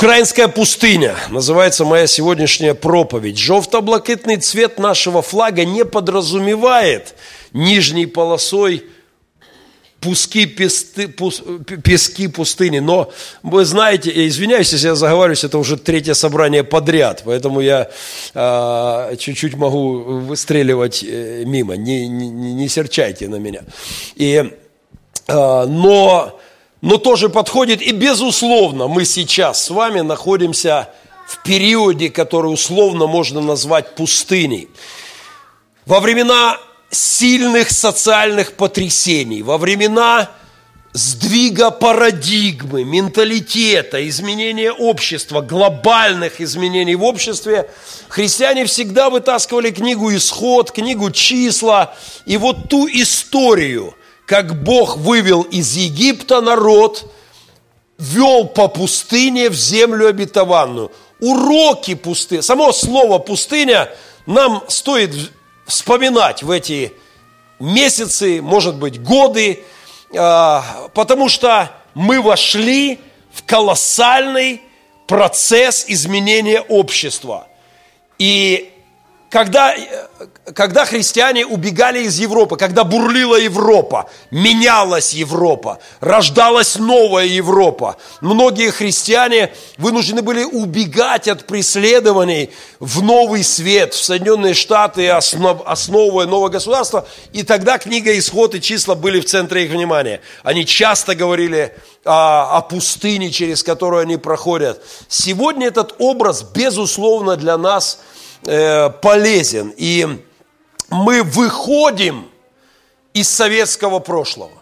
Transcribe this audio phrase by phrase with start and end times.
[0.00, 3.36] Украинская пустыня называется моя сегодняшняя проповедь.
[3.36, 7.14] Жовто-блакитный цвет нашего флага не подразумевает
[7.52, 8.86] нижней полосой
[10.00, 11.42] пуски, песты, пус,
[11.84, 12.78] пески пустыни.
[12.78, 17.90] Но вы знаете, я извиняюсь, если я заговариваюсь, это уже третье собрание подряд, поэтому я
[18.32, 23.64] э, чуть-чуть могу выстреливать э, мимо, не, не, не серчайте на меня.
[24.14, 24.50] И,
[25.28, 26.39] э, но
[26.80, 27.82] но тоже подходит.
[27.82, 30.90] И, безусловно, мы сейчас с вами находимся
[31.26, 34.68] в периоде, который условно можно назвать пустыней.
[35.86, 36.58] Во времена
[36.90, 40.30] сильных социальных потрясений, во времена
[40.92, 47.70] сдвига парадигмы, менталитета, изменения общества, глобальных изменений в обществе,
[48.08, 51.94] христиане всегда вытаскивали книгу «Исход», книгу «Числа»
[52.26, 53.94] и вот ту историю–
[54.30, 57.12] как Бог вывел из Египта народ,
[57.98, 60.92] вел по пустыне в землю обетованную.
[61.18, 62.40] Уроки пустыни.
[62.40, 63.90] Само слово пустыня
[64.26, 65.32] нам стоит
[65.66, 66.92] вспоминать в эти
[67.58, 69.64] месяцы, может быть, годы,
[70.16, 73.00] а, потому что мы вошли
[73.32, 74.62] в колоссальный
[75.08, 77.48] процесс изменения общества.
[78.20, 78.69] И
[79.30, 79.72] когда,
[80.54, 89.52] когда христиане убегали из Европы, когда бурлила Европа, менялась Европа, рождалась новая Европа, многие христиане
[89.78, 97.06] вынуждены были убегать от преследований в новый свет, в Соединенные Штаты, основ, основывая новое государство,
[97.32, 100.22] и тогда книга «Исход» и «Числа» были в центре их внимания.
[100.42, 101.72] Они часто говорили
[102.04, 104.82] о, о пустыне, через которую они проходят.
[105.08, 108.00] Сегодня этот образ, безусловно, для нас–
[108.46, 109.74] Э, полезен.
[109.76, 110.06] И
[110.88, 112.28] мы выходим
[113.12, 114.52] из советского прошлого.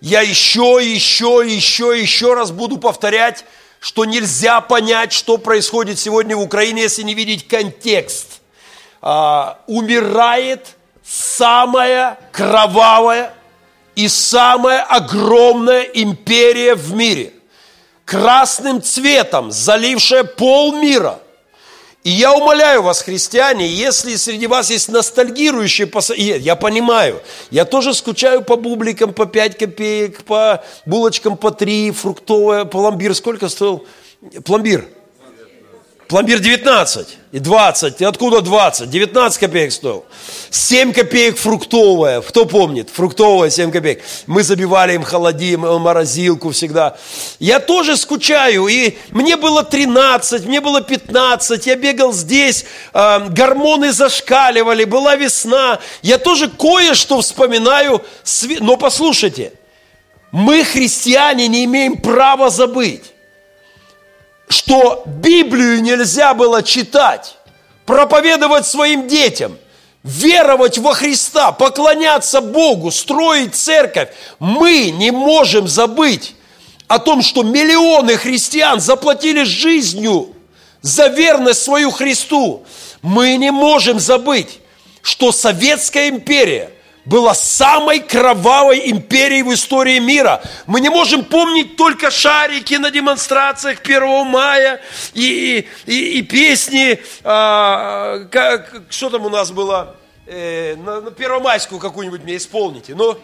[0.00, 3.44] Я еще, еще, еще, еще раз буду повторять,
[3.78, 8.40] что нельзя понять, что происходит сегодня в Украине, если не видеть контекст.
[9.02, 13.34] А, умирает самая кровавая
[13.94, 17.34] и самая огромная империя в мире.
[18.06, 21.18] Красным цветом залившая полмира–
[22.02, 25.88] и я умоляю вас, христиане, если среди вас есть ностальгирующие,
[26.38, 32.64] я понимаю, я тоже скучаю по бубликам по 5 копеек, по булочкам по 3, фруктовая,
[32.64, 33.86] пломбир сколько стоил?
[34.44, 34.88] Пломбир–
[36.10, 38.00] Пломбир 19 и 20.
[38.00, 38.90] И откуда 20?
[38.90, 40.04] 19 копеек стоил.
[40.50, 42.20] 7 копеек фруктовая.
[42.20, 42.90] Кто помнит?
[42.90, 44.02] Фруктовая 7 копеек.
[44.26, 46.96] Мы забивали им холодим, морозилку всегда.
[47.38, 48.66] Я тоже скучаю.
[48.66, 51.66] И мне было 13, мне было 15.
[51.68, 52.64] Я бегал здесь.
[52.92, 54.82] Э, гормоны зашкаливали.
[54.82, 55.78] Была весна.
[56.02, 58.02] Я тоже кое-что вспоминаю.
[58.58, 59.52] Но послушайте.
[60.32, 63.12] Мы, христиане, не имеем права забыть
[64.50, 67.36] что Библию нельзя было читать,
[67.86, 69.56] проповедовать своим детям,
[70.02, 74.08] веровать во Христа, поклоняться Богу, строить церковь,
[74.40, 76.34] мы не можем забыть
[76.88, 80.34] о том, что миллионы христиан заплатили жизнью
[80.82, 82.64] за верность свою Христу.
[83.02, 84.58] Мы не можем забыть,
[85.00, 86.72] что Советская империя–
[87.10, 90.40] была самой кровавой империей в истории мира.
[90.66, 94.80] Мы не можем помнить только шарики на демонстрациях 1 мая
[95.12, 101.80] и, и, и песни, а, как, что там у нас было, э, на, на Первомайскую
[101.80, 102.94] какую-нибудь мне исполните.
[102.94, 103.18] Ну,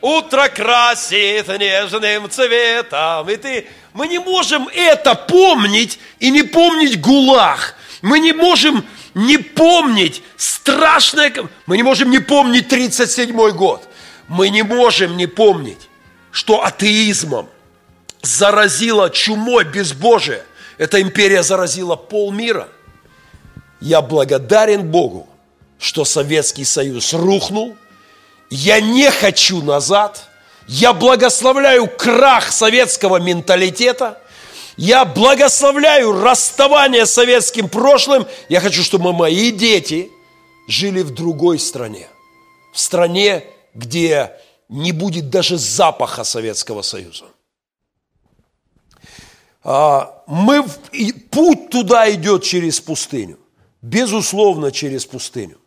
[0.00, 3.28] утро красит нежным цветом.
[3.28, 7.76] И ты, мы не можем это помнить и не помнить ГУЛАГ.
[8.00, 11.32] Мы не можем не помнить страшное...
[11.66, 13.88] Мы не можем не помнить 37 год.
[14.28, 15.88] Мы не можем не помнить,
[16.30, 17.48] что атеизмом
[18.22, 20.42] заразила чумой безбожие.
[20.78, 22.68] Эта империя заразила полмира.
[23.80, 25.28] Я благодарен Богу,
[25.78, 27.76] что Советский Союз рухнул.
[28.50, 30.28] Я не хочу назад.
[30.66, 34.18] Я благословляю крах советского менталитета–
[34.76, 38.26] я благословляю расставание с советским прошлым.
[38.48, 40.10] Я хочу, чтобы мои дети
[40.68, 42.08] жили в другой стране.
[42.72, 43.44] В стране,
[43.74, 44.32] где
[44.68, 47.26] не будет даже запаха Советского Союза.
[49.62, 50.64] А, мы,
[51.30, 53.38] путь туда идет через пустыню.
[53.80, 55.58] Безусловно, через пустыню.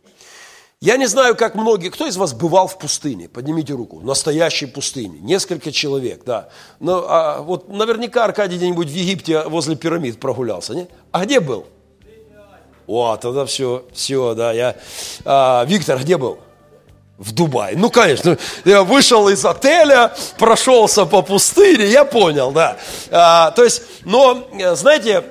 [0.80, 3.28] Я не знаю, как многие, кто из вас бывал в пустыне?
[3.28, 3.98] Поднимите руку.
[4.00, 5.18] Настоящей пустыне.
[5.20, 6.50] Несколько человек, да.
[6.78, 10.86] Но, а, вот наверняка Аркадий где-нибудь в Египте возле пирамид прогулялся, не?
[11.10, 11.66] А где был?
[12.86, 14.52] О, тогда все, все, да.
[14.52, 14.76] Я,
[15.24, 16.38] а, Виктор, где был?
[17.18, 17.74] в Дубай.
[17.74, 22.76] Ну, конечно, я вышел из отеля, прошелся по пустыне, я понял, да.
[23.10, 25.24] А, то есть, но, знаете,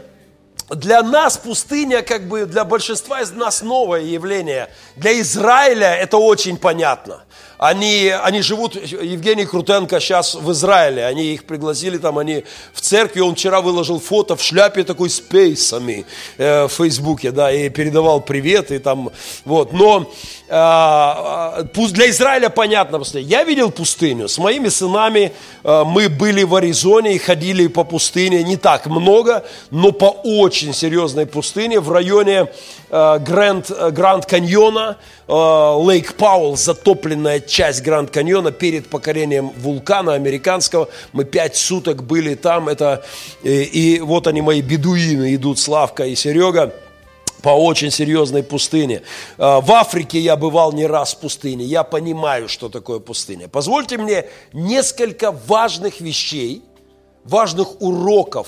[0.70, 4.70] для нас пустыня, как бы для большинства из нас новое явление.
[4.96, 7.24] Для Израиля это очень понятно.
[7.58, 13.20] Они, они живут, Евгений Крутенко сейчас в Израиле, они их пригласили там, они в церкви,
[13.22, 16.06] он вчера выложил фото в шляпе такой с пейсами
[16.38, 19.10] э, в Фейсбуке, да, и передавал привет, и там,
[19.44, 20.12] вот, но
[20.48, 25.34] э, для Израиля понятно, я видел пустыню, с моими сынами
[25.64, 30.76] э, мы были в Аризоне и ходили по пустыне, не так много, но по очень
[30.76, 32.50] серьезной пустыне в районе
[32.92, 40.88] э, Гранд, Гранд Каньона, э, Лейк Пауэлл, затопленная часть Гранд Каньона перед покорением вулкана американского.
[41.12, 42.70] Мы пять суток были там.
[42.70, 43.04] Это,
[43.44, 46.74] и, э, и вот они, мои бедуины, идут Славка и Серега
[47.42, 49.02] по очень серьезной пустыне.
[49.38, 51.66] А, в Африке я бывал не раз в пустыне.
[51.66, 53.48] Я понимаю, что такое пустыня.
[53.48, 56.64] Позвольте мне несколько важных вещей,
[57.26, 58.48] важных уроков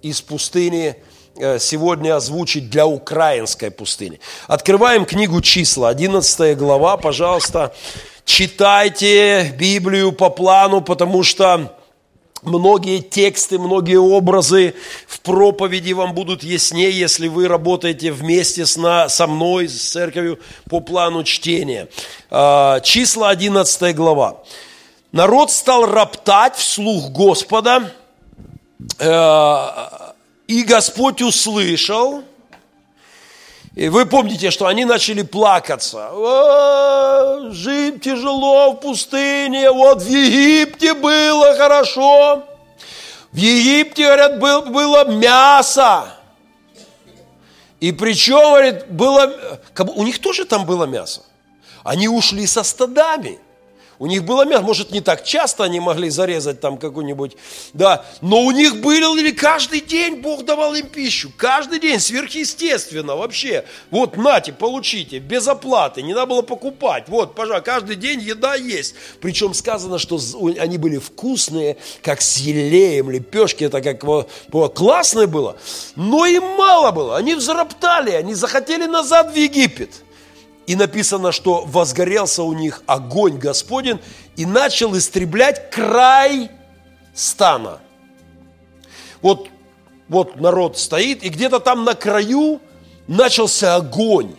[0.00, 4.20] из пустыни э, сегодня озвучить для украинской пустыни.
[4.46, 7.74] Открываем книгу числа, 11 глава, пожалуйста.
[8.24, 11.76] Читайте Библию по плану, потому что
[12.42, 14.74] многие тексты, многие образы
[15.06, 20.38] в проповеди вам будут яснее, если вы работаете вместе с, на, со мной, с церковью
[20.68, 21.88] по плану чтения.
[22.30, 24.42] А, числа 11 глава.
[25.12, 27.92] Народ стал роптать вслух Господа,
[28.98, 29.68] э,
[30.46, 32.22] и Господь услышал–
[33.74, 36.10] и вы помните, что они начали плакаться.
[36.12, 42.44] О, жить тяжело в пустыне, вот в Египте было хорошо.
[43.32, 46.04] В Египте, говорят, был, было мясо.
[47.80, 49.34] И причем, говорит, было...
[49.96, 51.22] У них тоже там было мясо.
[51.82, 53.40] Они ушли со стадами.
[53.98, 57.36] У них было мясо, может, не так часто они могли зарезать там какую-нибудь,
[57.72, 63.64] да, но у них были каждый день Бог давал им пищу, каждый день, сверхъестественно вообще.
[63.90, 68.94] Вот, нате, получите, без оплаты, не надо было покупать, вот, пожалуйста, каждый день еда есть.
[69.20, 70.18] Причем сказано, что
[70.58, 75.56] они были вкусные, как с елеем, лепешки, это как было, классное было,
[75.94, 79.90] но им мало было, они взроптали, они захотели назад в Египет.
[80.66, 84.00] И написано, что возгорелся у них огонь Господень
[84.36, 86.50] и начал истреблять край
[87.14, 87.80] стана.
[89.20, 89.48] Вот,
[90.08, 92.60] вот народ стоит, и где-то там на краю
[93.06, 94.34] начался огонь.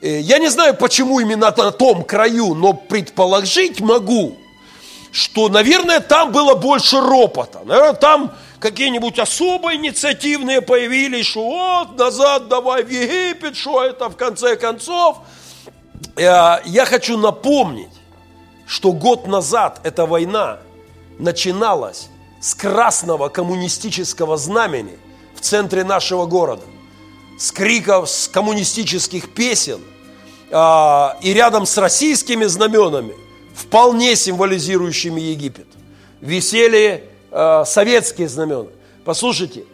[0.00, 4.36] Э, я не знаю, почему именно на том краю, но предположить могу,
[5.12, 7.60] что, наверное, там было больше ропота.
[7.64, 8.32] Наверное, там
[8.64, 15.18] какие-нибудь особо инициативные появились, что вот, назад давай в Египет, что это в конце концов.
[16.16, 17.90] Э, я хочу напомнить,
[18.66, 20.60] что год назад эта война
[21.18, 22.08] начиналась
[22.40, 24.98] с красного коммунистического знамени
[25.34, 26.64] в центре нашего города,
[27.38, 29.82] с криков, с коммунистических песен,
[30.50, 33.12] э, и рядом с российскими знаменами,
[33.54, 35.66] вполне символизирующими Египет,
[36.22, 38.66] висели э, советские знамена.
[39.04, 39.64] Послушайте,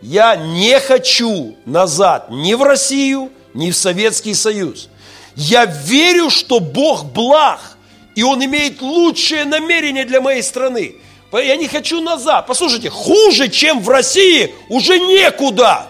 [0.00, 4.88] я не хочу назад ни в Россию, ни в Советский Союз.
[5.36, 7.76] Я верю, что Бог благ,
[8.14, 10.96] и Он имеет лучшее намерение для моей страны.
[11.32, 12.46] Я не хочу назад.
[12.46, 15.86] Послушайте, хуже, чем в России, уже некуда.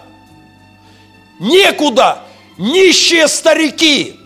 [1.39, 2.23] Некуда.
[2.59, 4.17] Нищие старики,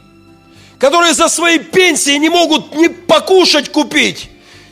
[0.79, 4.29] которые за свои пенсии не могут ни покушать купить,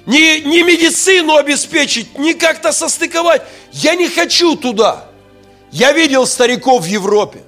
[0.06, 3.42] ни, ни медицину обеспечить, ни как-то состыковать.
[3.72, 5.06] Я не хочу туда.
[5.70, 7.42] Я видел стариков в Европе,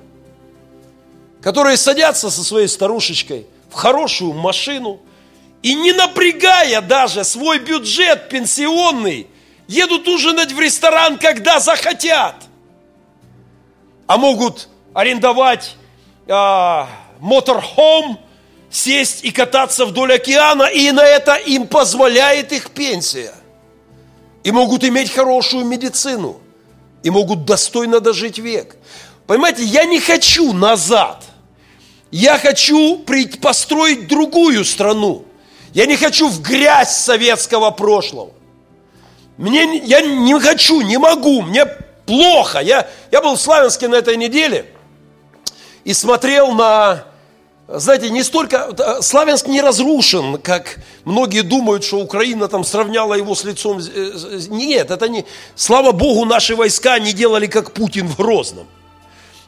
[1.42, 5.00] которые садятся со своей старушечкой в хорошую машину
[5.62, 9.26] и не напрягая даже свой бюджет пенсионный,
[9.66, 12.36] едут ужинать в ресторан, когда захотят.
[14.06, 15.76] А могут арендовать
[16.28, 18.20] а, моторхом
[18.74, 23.32] сесть и кататься вдоль океана, и на это им позволяет их пенсия.
[24.42, 26.40] И могут иметь хорошую медицину,
[27.04, 28.76] и могут достойно дожить век.
[29.28, 31.22] Понимаете, я не хочу назад.
[32.10, 33.04] Я хочу
[33.40, 35.24] построить другую страну.
[35.72, 38.32] Я не хочу в грязь советского прошлого.
[39.36, 41.64] Мне, я не хочу, не могу, мне
[42.06, 42.58] плохо.
[42.58, 44.66] Я, я был в Славянске на этой неделе
[45.84, 47.04] и смотрел на
[47.66, 48.74] знаете, не столько...
[48.78, 53.80] Э, Славянск не разрушен, как многие думают, что Украина там сравняла его с лицом...
[54.48, 55.24] Нет, это не...
[55.54, 58.66] Слава Богу, наши войска не делали, как Путин в Грозном.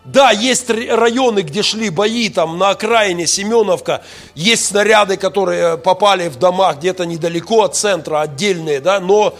[0.06, 4.04] Да, есть районы, где шли бои, там на окраине Семеновка,
[4.36, 9.34] есть снаряды, которые попали в дома где-то недалеко от центра, отдельные, да, но,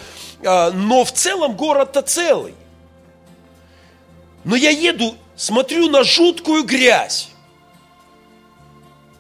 [0.45, 2.55] а, но в целом город-то целый.
[4.43, 7.29] Но я еду, смотрю на жуткую грязь.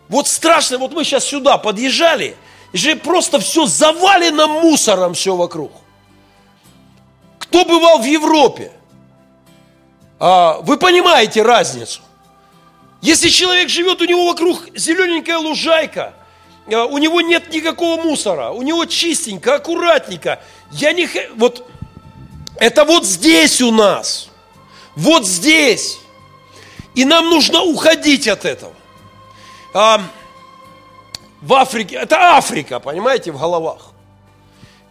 [0.09, 2.37] Вот страшно, вот мы сейчас сюда подъезжали,
[2.73, 5.73] и же просто все завалено мусором все вокруг.
[7.39, 8.73] Кто бывал в Европе?
[10.19, 12.01] А, вы понимаете разницу.
[13.03, 16.15] Если человек живет, у него вокруг зелененькая лужайка,
[16.73, 20.41] а, у него нет никакого мусора, у него чистенько, аккуратненько.
[20.71, 21.09] Я не...
[21.37, 21.69] Вот
[22.57, 24.29] это вот здесь у нас.
[24.95, 25.99] Вот здесь.
[26.95, 28.73] И нам нужно уходить от этого.
[29.78, 30.00] А,
[31.42, 33.92] в Африке, это Африка, понимаете, в головах.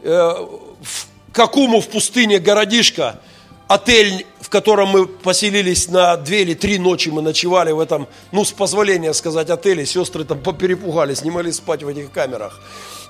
[0.04, 0.46] Э,
[0.82, 3.20] в Какому в пустыне городишко–
[3.68, 8.46] отель, в котором мы поселились на две или три ночи, мы ночевали в этом, ну,
[8.46, 12.62] с позволения сказать, отеле, сестры там поперепугались, не могли спать в этих камерах.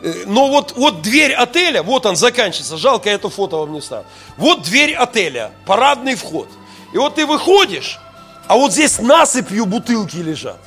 [0.02, 3.82] Э, но вот, вот дверь отеля, вот он заканчивается, жалко, я это фото вам не
[3.82, 4.08] ставлю.
[4.38, 6.48] Вот дверь отеля, парадный вход.
[6.94, 8.00] И вот ты выходишь,
[8.48, 10.60] а вот здесь насыпью бутылки лежат.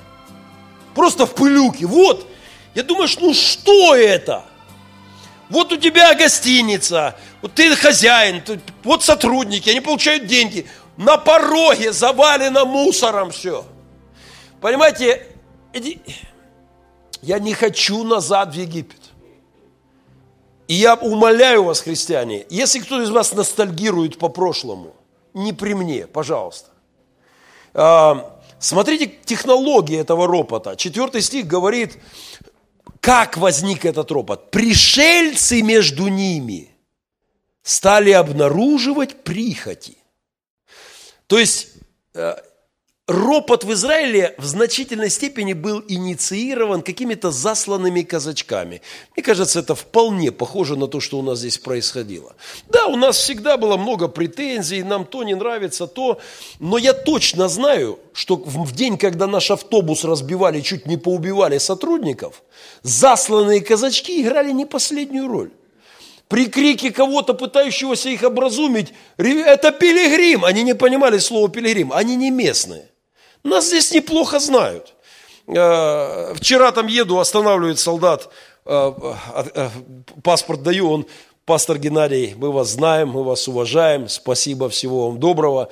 [0.99, 1.87] Просто в пылюке.
[1.87, 2.27] Вот.
[2.75, 4.45] Я думаю, ну что это?
[5.49, 8.43] Вот у тебя гостиница, вот ты хозяин,
[8.83, 10.67] вот сотрудники, они получают деньги.
[10.97, 13.65] На пороге завалено мусором все.
[14.61, 15.25] Понимаете,
[17.23, 19.03] я не хочу назад в Египет.
[20.67, 24.97] И я умоляю вас, христиане, если кто из вас ностальгирует по прошлому,
[25.33, 26.71] не при мне, пожалуйста.
[28.61, 30.77] Смотрите технологии этого ропота.
[30.77, 31.99] Четвертый стих говорит,
[33.01, 34.51] как возник этот ропот?
[34.51, 36.71] Пришельцы между ними
[37.63, 39.99] стали обнаруживать прихоти.
[41.27, 41.69] То есть
[42.15, 42.37] э,
[43.09, 48.83] ропот в Израиле в значительной степени был инициирован какими-то засланными казачками.
[49.17, 52.37] Мне кажется, это вполне похоже на то, что у нас здесь происходило.
[52.69, 56.21] Да, у нас всегда было много претензий, нам то не нравится, то,
[56.61, 62.43] но я точно знаю, что в день, когда наш автобус разбивали, чуть не поубивали сотрудников,
[62.83, 65.51] засланные казачки играли не последнюю роль
[66.29, 70.45] при крике кого-то, пытающегося их образумить, это пилигрим.
[70.45, 72.91] Они не понимали слово пилигрим, они не местные.
[73.45, 74.95] Нас здесь неплохо знают.
[75.49, 78.29] Э, вчера там еду, останавливает солдат,
[78.67, 78.93] э,
[79.55, 79.69] э,
[80.23, 81.07] паспорт даю, он,
[81.47, 85.71] пастор Геннадий, мы вас знаем, мы вас уважаем, спасибо, всего вам доброго.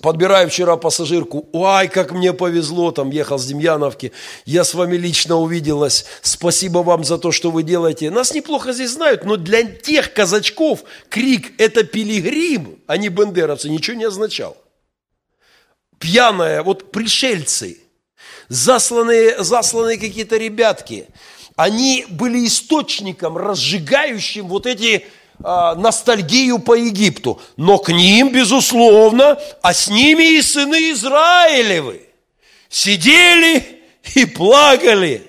[0.00, 4.12] Подбираю вчера пассажирку, ой, как мне повезло, там ехал с Демьяновки,
[4.44, 8.10] я с вами лично увиделась, спасибо вам за то, что вы делаете.
[8.10, 13.96] Нас неплохо здесь знают, но для тех казачков крик «это пилигрим», а не бендеровцы, ничего
[13.96, 14.56] не означал.
[16.04, 17.78] Пьяная, вот пришельцы,
[18.48, 21.06] засланные, засланные какие-то ребятки,
[21.56, 25.06] они были источником, разжигающим вот эти
[25.42, 32.02] а, ностальгию по Египту, но к ним, безусловно, а с ними и сыны Израилевы
[32.68, 33.80] сидели
[34.14, 35.22] и плакали,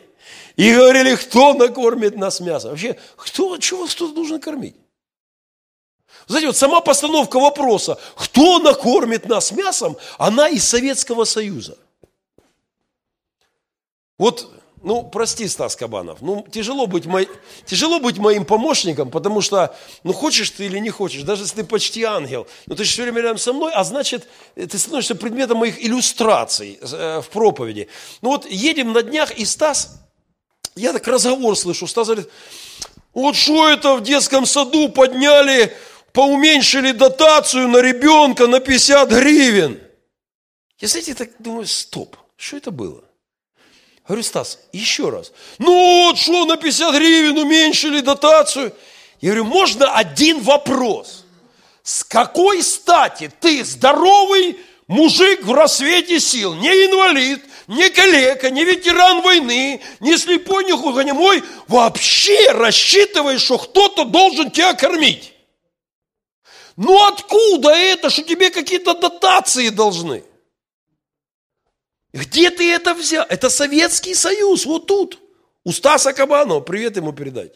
[0.57, 2.71] и говорили, кто накормит нас мясом.
[2.71, 4.75] Вообще, кто, чего вас кто должен кормить?
[6.27, 11.77] Знаете, вот сама постановка вопроса, кто накормит нас мясом, она из Советского Союза.
[14.17, 14.49] Вот
[14.85, 17.27] ну, прости, Стас Кабанов, ну, тяжело быть, мой,
[17.65, 21.63] тяжело быть моим помощником, потому что, ну, хочешь ты или не хочешь, даже если ты
[21.63, 25.57] почти ангел, но ты же все время рядом со мной, а значит, ты становишься предметом
[25.57, 27.87] моих иллюстраций э, в проповеди.
[28.21, 29.99] Ну, вот едем на днях, и Стас,
[30.75, 32.29] я так разговор слышу, Стас говорит,
[33.15, 35.75] вот что это в детском саду подняли,
[36.15, 39.79] поуменьшили дотацию на ребенка на 50 гривен.
[40.79, 43.03] Я, знаете, так думаю, стоп, что это было?
[44.07, 45.31] Говорю, Стас, еще раз.
[45.57, 45.71] Ну
[46.07, 48.73] вот что, на 50 гривен уменьшили дотацию?
[49.19, 51.25] Я говорю, можно один вопрос?
[51.83, 54.57] С какой стати ты здоровый
[54.87, 61.43] мужик в рассвете сил, не инвалид, не калека, не ветеран войны, не слепой, не глухонемой,
[61.67, 65.34] вообще рассчитываешь, что кто-то должен тебя кормить?
[66.77, 70.23] Ну откуда это, что тебе какие-то дотации должны?
[72.13, 73.25] Где ты это взял?
[73.29, 75.19] Это Советский Союз, вот тут.
[75.63, 77.53] У Стаса Кабанова, привет ему передать.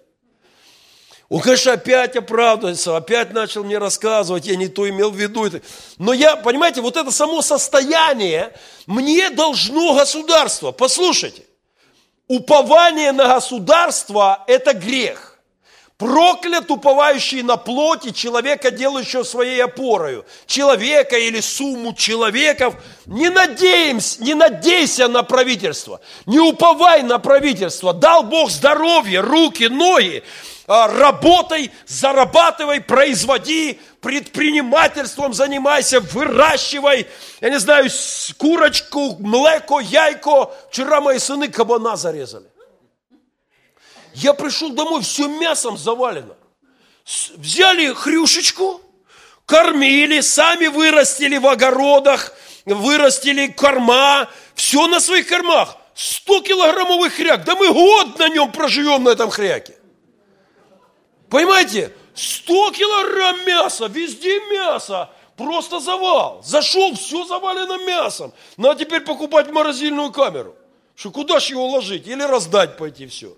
[1.29, 5.47] Он, конечно, опять оправдывается, опять начал мне рассказывать, я не то имел в виду.
[5.99, 8.53] Но я, понимаете, вот это само состояние
[8.87, 10.71] мне должно государство.
[10.71, 11.43] Послушайте,
[12.27, 15.28] упование на государство– это грех.
[15.99, 20.25] Проклят уповающий на плоти человека, делающего своей опорою.
[20.45, 22.75] Человека или сумму человеков.
[23.05, 25.99] Не надеемся, не надейся на правительство.
[26.25, 27.93] Не уповай на правительство.
[27.93, 30.23] Дал Бог здоровье, руки, ноги.
[30.67, 37.07] А, работай, зарабатывай, производи, предпринимательством занимайся, выращивай,
[37.41, 37.89] я не знаю,
[38.37, 40.51] курочку, млеко, яйко.
[40.69, 42.48] Вчера мои сыны кабана зарезали.
[44.19, 46.35] Я пришел домой, все мясом завалено.
[47.37, 48.81] Взяли хрюшечку,
[49.45, 52.33] кормили, сами вырастили в огородах,
[52.65, 55.77] вырастили корма, все на своих кормах.
[55.95, 59.77] 100 килограммовый хряк, да мы год на нем проживем на этом хряке.
[61.29, 66.41] Понимаете, 100 килограмм мяса, везде мясо, просто завал.
[66.43, 68.33] Зашел, все завалено мясом.
[68.57, 70.55] Надо теперь покупать морозильную камеру.
[70.95, 72.05] Что куда же его ложить?
[72.07, 73.37] Или раздать пойти все.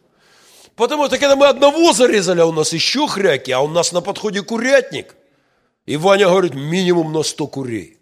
[0.75, 4.01] Потому что когда мы одного зарезали, а у нас еще хряки, а у нас на
[4.01, 5.15] подходе курятник.
[5.85, 7.97] И Ваня говорит, минимум на 100 курей.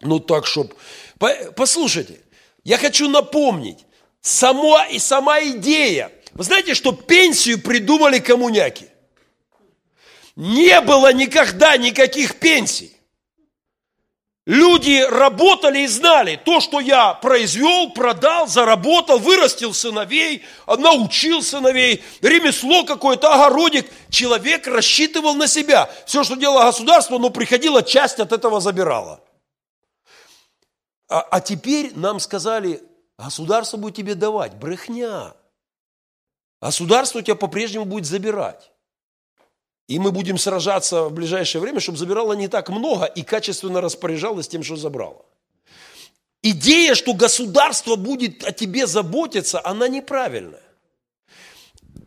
[0.00, 0.74] Ну так, чтоб...
[1.56, 2.20] Послушайте,
[2.64, 3.86] я хочу напомнить,
[4.20, 6.12] сама, и сама идея.
[6.32, 8.86] Вы знаете, что пенсию придумали коммуняки?
[10.36, 12.95] Не было никогда никаких пенсий.
[14.46, 22.84] Люди работали и знали, то, что я произвел, продал, заработал, вырастил сыновей, научил сыновей, ремесло
[22.84, 23.90] какое-то, огородик.
[24.08, 25.90] Человек рассчитывал на себя.
[26.06, 29.20] Все, что делало государство, но приходила, часть от этого забирала.
[31.08, 32.80] А, а теперь нам сказали,
[33.18, 34.54] государство будет тебе давать.
[34.54, 35.34] Брехня.
[36.62, 38.70] Государство тебя по-прежнему будет забирать.
[39.88, 44.48] И мы будем сражаться в ближайшее время, чтобы забирало не так много и качественно распоряжалось
[44.48, 45.24] тем, что забрало.
[46.42, 50.62] Идея, что государство будет о тебе заботиться, она неправильная.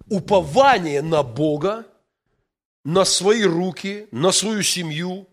[0.10, 1.86] Упование на Бога,
[2.84, 5.28] на свои руки, на свою семью.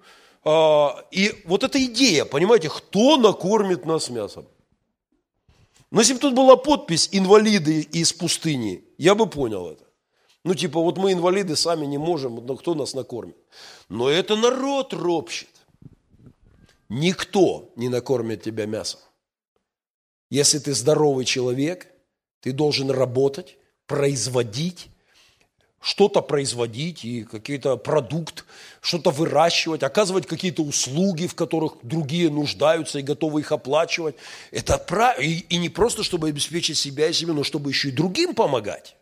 [0.44, 4.46] А, и вот эта идея, понимаете, кто накормит нас мясом?
[5.90, 9.85] Но если бы тут была подпись «инвалиды из пустыни», я бы понял это.
[10.46, 13.36] Ну, типа, вот мы инвалиды сами не можем, но кто нас накормит?
[13.88, 15.48] Но это народ ропщет.
[16.88, 19.00] Никто не накормит тебя мясом.
[20.30, 21.88] Если ты здоровый человек,
[22.42, 23.56] ты должен работать,
[23.88, 24.86] производить,
[25.80, 28.44] что-то производить и какой-то продукт,
[28.80, 34.14] что-то выращивать, оказывать какие-то услуги, в которых другие нуждаются и готовы их оплачивать.
[34.52, 35.18] Это прав...
[35.18, 38.95] и, и не просто, чтобы обеспечить себя и себе, но чтобы еще и другим помогать.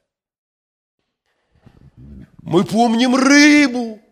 [2.44, 4.02] Мы помним рыбу,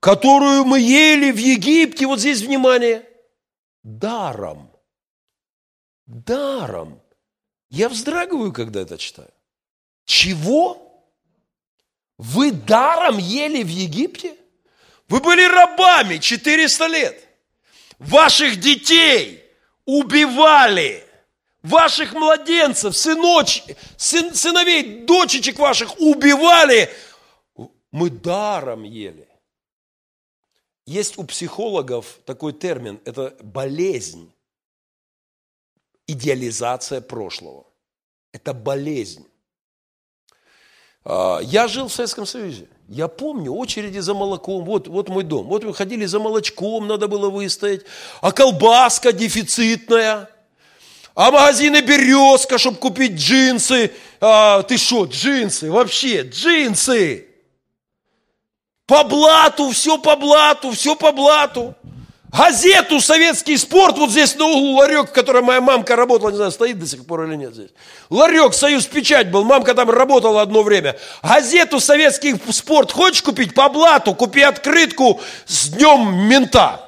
[0.00, 3.08] которую мы ели в Египте, вот здесь внимание,
[3.84, 4.68] даром.
[6.06, 7.00] Даром.
[7.68, 9.30] Я вздрагиваю, когда это читаю.
[10.04, 11.06] Чего?
[12.18, 14.34] Вы даром ели в Египте?
[15.06, 17.28] Вы были рабами 400 лет.
[18.00, 19.44] Ваших детей
[19.84, 21.06] убивали.
[21.62, 23.62] Ваших младенцев, сыноч,
[23.96, 26.90] сын, сыновей, дочечек ваших убивали
[27.92, 29.28] мы даром ели.
[30.86, 34.32] Есть у психологов такой термин, это болезнь,
[36.06, 37.66] идеализация прошлого.
[38.32, 39.26] Это болезнь.
[41.04, 42.68] А, я жил в Советском Союзе.
[42.88, 44.64] Я помню очереди за молоком.
[44.64, 45.46] Вот, вот мой дом.
[45.46, 47.82] Вот мы ходили за молочком, надо было выстоять.
[48.20, 50.28] А колбаска дефицитная.
[51.14, 53.92] А магазины березка, чтобы купить джинсы.
[54.20, 55.70] А, ты что, джинсы?
[55.70, 57.29] Вообще, джинсы.
[58.90, 61.76] По блату, все по блату, все по блату.
[62.32, 66.50] Газету «Советский спорт» вот здесь на углу ларек, в котором моя мамка работала, не знаю,
[66.50, 67.70] стоит до сих пор или нет здесь.
[68.08, 70.98] Ларек «Союз Печать» был, мамка там работала одно время.
[71.22, 73.54] Газету «Советский спорт» хочешь купить?
[73.54, 76.80] По блату, купи открытку с днем мента.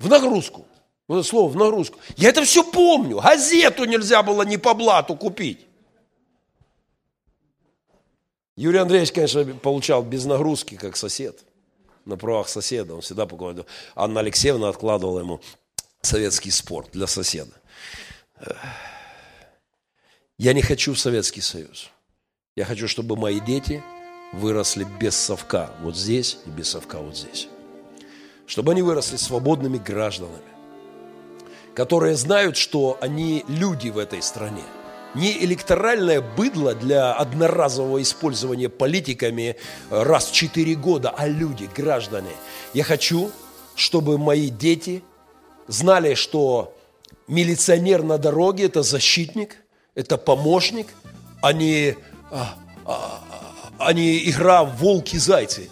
[0.00, 0.66] В нагрузку.
[1.06, 2.00] Вот это слово в нагрузку.
[2.16, 3.20] Я это все помню.
[3.20, 5.67] Газету нельзя было не по блату купить.
[8.58, 11.44] Юрий Андреевич, конечно, получал без нагрузки, как сосед,
[12.04, 12.92] на правах соседа.
[12.92, 13.64] Он всегда покупал.
[13.94, 15.40] Анна Алексеевна откладывала ему
[16.02, 17.52] советский спорт для соседа.
[20.38, 21.90] Я не хочу в Советский Союз.
[22.56, 23.80] Я хочу, чтобы мои дети
[24.32, 27.46] выросли без совка вот здесь и без совка вот здесь.
[28.48, 30.42] Чтобы они выросли свободными гражданами,
[31.76, 34.64] которые знают, что они люди в этой стране–
[35.14, 39.56] не электоральное быдло для одноразового использования политиками
[39.90, 42.30] раз в четыре года, а люди, граждане.
[42.74, 43.30] Я хочу,
[43.74, 45.02] чтобы мои дети
[45.66, 46.74] знали, что
[47.26, 49.56] милиционер на дороге– это защитник,
[49.94, 50.88] это помощник,
[51.42, 51.96] а не,
[52.30, 53.22] а, а,
[53.78, 55.70] а не игра волки-зайцы.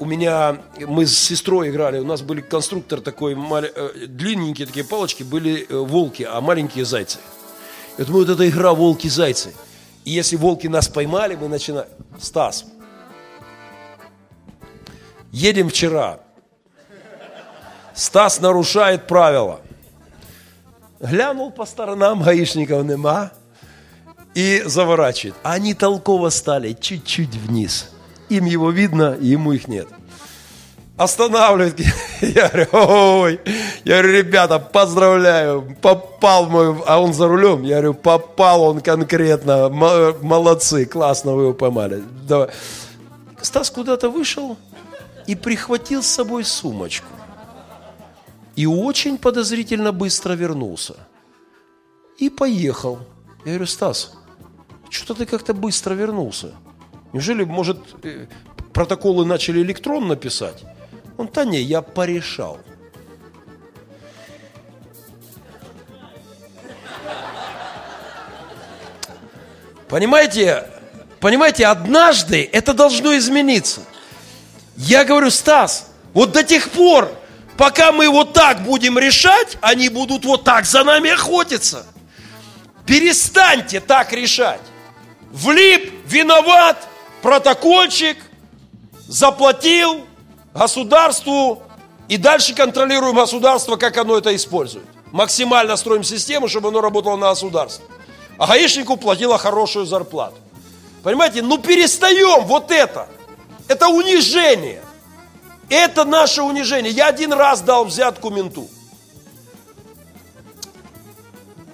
[0.00, 5.22] У меня, мы с сестрой играли, у нас были конструктор такой, э, длинненькие такие палочки,
[5.22, 7.18] были э, волки, а маленькие зайцы.
[7.98, 9.54] Мы вот эта игра волки-зайцы.
[10.04, 11.88] И если волки нас поймали, мы начинаем...
[12.20, 12.64] Стас,
[15.30, 16.20] едем вчера.
[17.94, 19.60] Стас нарушает правила.
[21.00, 23.30] Глянул по сторонам, гаишников нема.
[24.34, 25.36] И заворачивает.
[25.44, 27.90] Они толково стали чуть-чуть вниз.
[28.28, 29.86] Им его видно, ему их нет.
[30.96, 31.80] Останавливает.
[32.20, 33.40] Я говорю, ой.
[33.84, 35.76] Я говорю, ребята, поздравляю.
[35.82, 36.82] Попал мой...
[36.86, 37.62] А он за рулем.
[37.62, 39.68] Я говорю, попал он конкретно.
[39.68, 42.02] Молодцы, классно вы его поймали.
[42.28, 42.50] Давай.
[43.42, 44.56] Стас куда-то вышел
[45.26, 47.08] и прихватил с собой сумочку.
[48.56, 50.94] И очень подозрительно быстро вернулся.
[52.18, 53.00] И поехал.
[53.44, 54.12] Я говорю, Стас,
[54.90, 56.52] что-то ты как-то быстро вернулся.
[57.12, 58.26] Неужели, может, э,
[58.72, 60.64] протоколы начали электронно писать?
[61.16, 62.58] Он, да не, я порешал.
[69.88, 70.68] Понимаете,
[71.20, 73.82] понимаете, однажды это должно измениться.
[74.76, 77.14] Я говорю, Стас, вот до тех пор,
[77.56, 81.86] пока мы вот так будем решать, они будут вот так за нами охотиться.
[82.86, 84.60] Перестаньте так решать.
[85.30, 86.88] Влип, виноват,
[87.22, 88.18] протокольчик,
[89.06, 90.04] заплатил
[90.54, 91.62] государству
[92.08, 94.86] и дальше контролируем государство, как оно это использует.
[95.12, 97.84] Максимально строим систему, чтобы оно работало на государство.
[98.38, 100.36] А гаишнику платила хорошую зарплату.
[101.02, 103.08] Понимаете, ну перестаем вот это.
[103.68, 104.82] Это унижение.
[105.68, 106.92] Это наше унижение.
[106.92, 108.68] Я один раз дал взятку менту.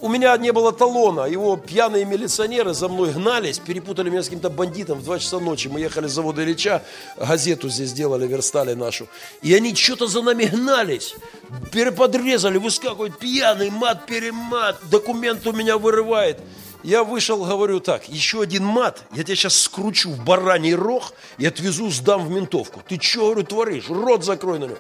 [0.03, 4.49] У меня не было талона, его пьяные милиционеры за мной гнались, перепутали меня с каким-то
[4.49, 5.69] бандитом в 2 часа ночи.
[5.69, 6.83] Мы ехали с завода Ильича,
[7.19, 9.09] газету здесь делали, верстали нашу.
[9.43, 11.15] И они что-то за нами гнались,
[11.71, 16.39] переподрезали, выскакивают пьяный, мат-перемат, документ у меня вырывает.
[16.83, 21.45] Я вышел, говорю так, еще один мат, я тебя сейчас скручу в бараний рог и
[21.45, 22.81] отвезу, сдам в ментовку.
[22.89, 23.91] Ты что, говорю, творишь?
[23.91, 24.79] Рот закрой на него.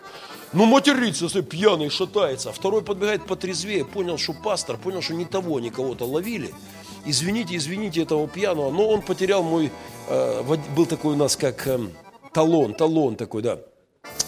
[0.52, 2.50] Ну, матерится, если пьяный шатается.
[2.50, 6.54] А второй подбегает потрезвее, понял, что пастор, понял, что не того, ни кого-то ловили.
[7.04, 9.70] Извините, извините этого пьяного, но он потерял мой,
[10.08, 10.42] э,
[10.74, 11.78] был такой у нас как э,
[12.32, 13.58] талон, талон такой, да.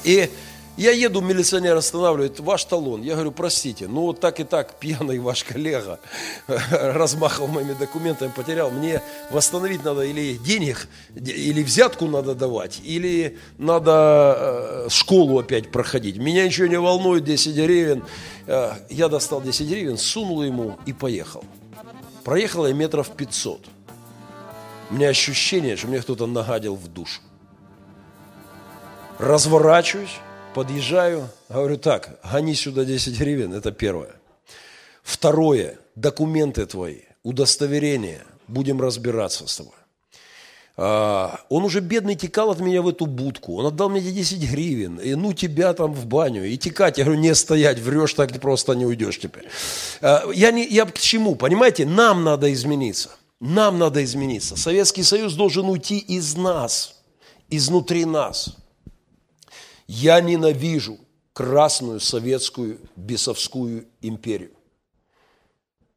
[0.05, 0.31] И
[0.77, 3.03] я еду, милиционер останавливает, ваш талон.
[3.03, 6.01] Я говорю, простите, ну вот так и так пьяный ваш коллега
[6.71, 8.71] размахал моими документами, потерял.
[8.71, 16.17] Мне восстановить надо или денег, или взятку надо давать, или надо э, школу опять проходить.
[16.17, 18.05] Меня ничего не волнует, 10 гривен.
[18.47, 21.45] Э, я достал 10 гривен, сунул ему и поехал.
[22.25, 23.67] Проехал я метров 500.
[24.91, 27.21] У меня ощущение, что мне кто-то нагадил в душу.
[29.19, 30.19] Разворачиваюсь,
[30.55, 34.17] Подъезжаю, говорю так, гони сюда 10 гривен, это первое.
[35.03, 39.73] Второе, документы твои, удостоверение, будем разбираться с тобой.
[40.77, 43.57] А, он уже бедный текал от меня в эту будку.
[43.57, 44.99] Он отдал мне 10 гривен.
[44.99, 46.45] И ну тебя там в баню.
[46.45, 46.99] И текать.
[46.99, 49.49] Я говорю, не стоять, врешь, так просто не уйдешь теперь.
[50.01, 51.35] А, я, не, я к чему?
[51.35, 53.11] Понимаете, нам надо измениться.
[53.41, 54.57] Нам надо измениться.
[54.57, 57.03] Советский Союз должен уйти из нас,
[57.49, 58.57] изнутри нас.
[59.95, 60.99] Я ненавижу
[61.35, 64.57] красную советскую бесовскую империю.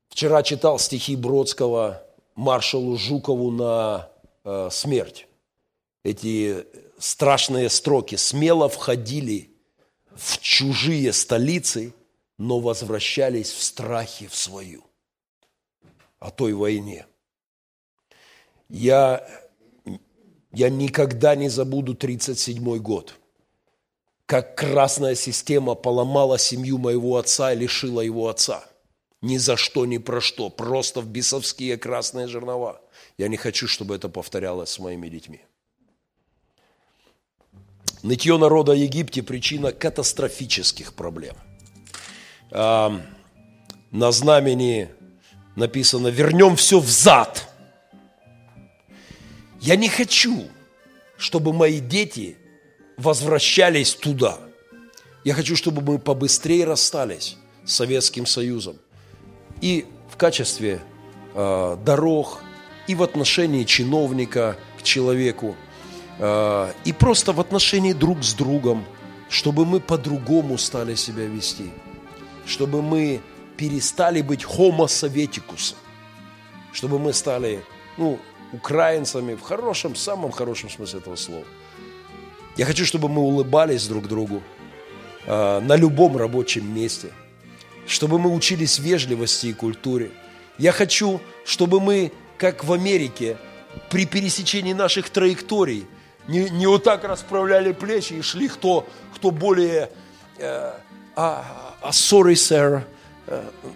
[0.09, 2.05] Вчера читал стихи Бродского
[2.35, 4.09] маршалу Жукову на
[4.43, 5.29] э, смерть.
[6.03, 8.15] Эти страшные строки.
[8.15, 9.49] Смело входили
[10.13, 11.93] в чужие столицы,
[12.37, 14.83] но возвращались в страхе в свою.
[16.19, 17.05] О той войне.
[18.67, 19.25] Я,
[20.51, 23.15] я никогда не забуду 1937 год–
[24.25, 28.63] как красная система поломала семью моего отца и лишила его отца.
[29.21, 30.49] Ни за что, ни про что.
[30.49, 32.81] Просто в бесовские красные жернова.
[33.17, 35.41] Я не хочу, чтобы это повторялось с моими детьми.
[38.03, 41.35] Нытье народа Египте– причина катастрофических проблем.
[42.51, 43.01] На
[43.91, 44.89] знамени
[45.55, 47.47] написано «Вернем все взад».
[49.59, 50.47] Я не хочу,
[51.17, 52.37] чтобы мои дети–
[52.97, 54.37] возвращались туда.
[55.23, 58.77] Я хочу, чтобы мы побыстрее расстались с Советским Союзом.
[59.61, 60.81] И в качестве
[61.33, 62.41] э, дорог,
[62.87, 65.55] и в отношении чиновника к человеку,
[66.19, 68.85] э, и просто в отношении друг с другом,
[69.29, 71.71] чтобы мы по-другому стали себя вести,
[72.45, 73.21] чтобы мы
[73.57, 75.77] перестали быть homo советикусом,
[76.71, 77.63] чтобы мы стали,
[77.97, 78.19] ну,
[78.51, 81.45] украинцами в хорошем, самом хорошем смысле этого слова.
[82.57, 84.41] Я хочу, чтобы мы улыбались друг другу
[85.25, 87.11] э, на любом рабочем месте,
[87.87, 90.11] чтобы мы учились вежливости и культуре.
[90.57, 93.37] Я хочу, чтобы мы, как в Америке,
[93.89, 95.85] при пересечении наших траекторий,
[96.27, 99.89] не, не вот так расправляли плечи и шли кто, кто более...
[100.37, 100.73] Э,
[101.17, 101.45] а,
[101.81, 102.83] а, sorry, sir,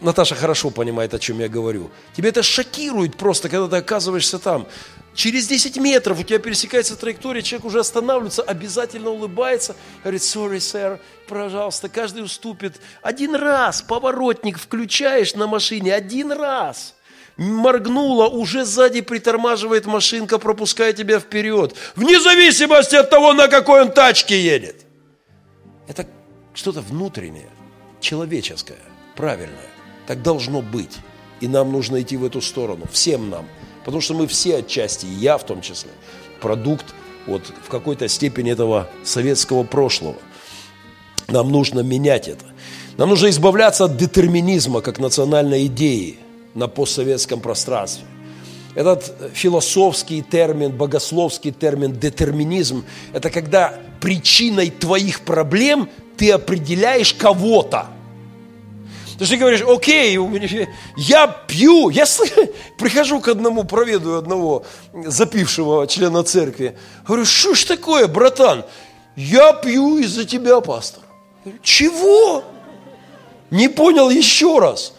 [0.01, 1.89] Наташа хорошо понимает, о чем я говорю.
[2.15, 4.67] Тебе это шокирует просто, когда ты оказываешься там.
[5.15, 10.99] Через 10 метров у тебя пересекается траектория, человек уже останавливается, обязательно улыбается, говорит, sorry, sir,
[11.27, 12.79] пожалуйста, каждый уступит.
[13.01, 16.95] Один раз поворотник включаешь на машине, один раз.
[17.37, 21.75] Моргнула, уже сзади притормаживает машинка, пропуская тебя вперед.
[21.95, 24.85] Вне зависимости от того, на какой он тачке едет.
[25.87, 26.05] Это
[26.53, 27.49] что-то внутреннее,
[27.99, 28.88] человеческое
[29.19, 29.67] правильное.
[30.07, 30.95] Так должно быть.
[31.41, 32.85] И нам нужно идти в эту сторону.
[32.89, 33.45] Всем нам.
[33.83, 35.91] Потому что мы все отчасти, и я в том числе,
[36.39, 36.85] продукт
[37.27, 40.15] вот в какой-то степени этого советского прошлого.
[41.27, 42.45] Нам нужно менять это.
[42.95, 46.17] Нам нужно избавляться от детерминизма как национальной идеи
[46.53, 48.05] на постсоветском пространстве.
[48.73, 57.87] Этот философский термин, богословский термин детерминизм– это когда причиной твоих проблем ты определяешь кого-то–
[59.27, 60.17] ты говоришь, окей,
[60.95, 62.05] я пью, я
[62.77, 66.77] прихожу к одному, проведу одного запившего члена церкви.
[67.05, 68.63] Говорю, что ж такое, братан?
[69.17, 71.03] Я пью из-за тебя, пастор.
[71.61, 72.43] Чего?
[73.51, 74.93] Не понял еще раз.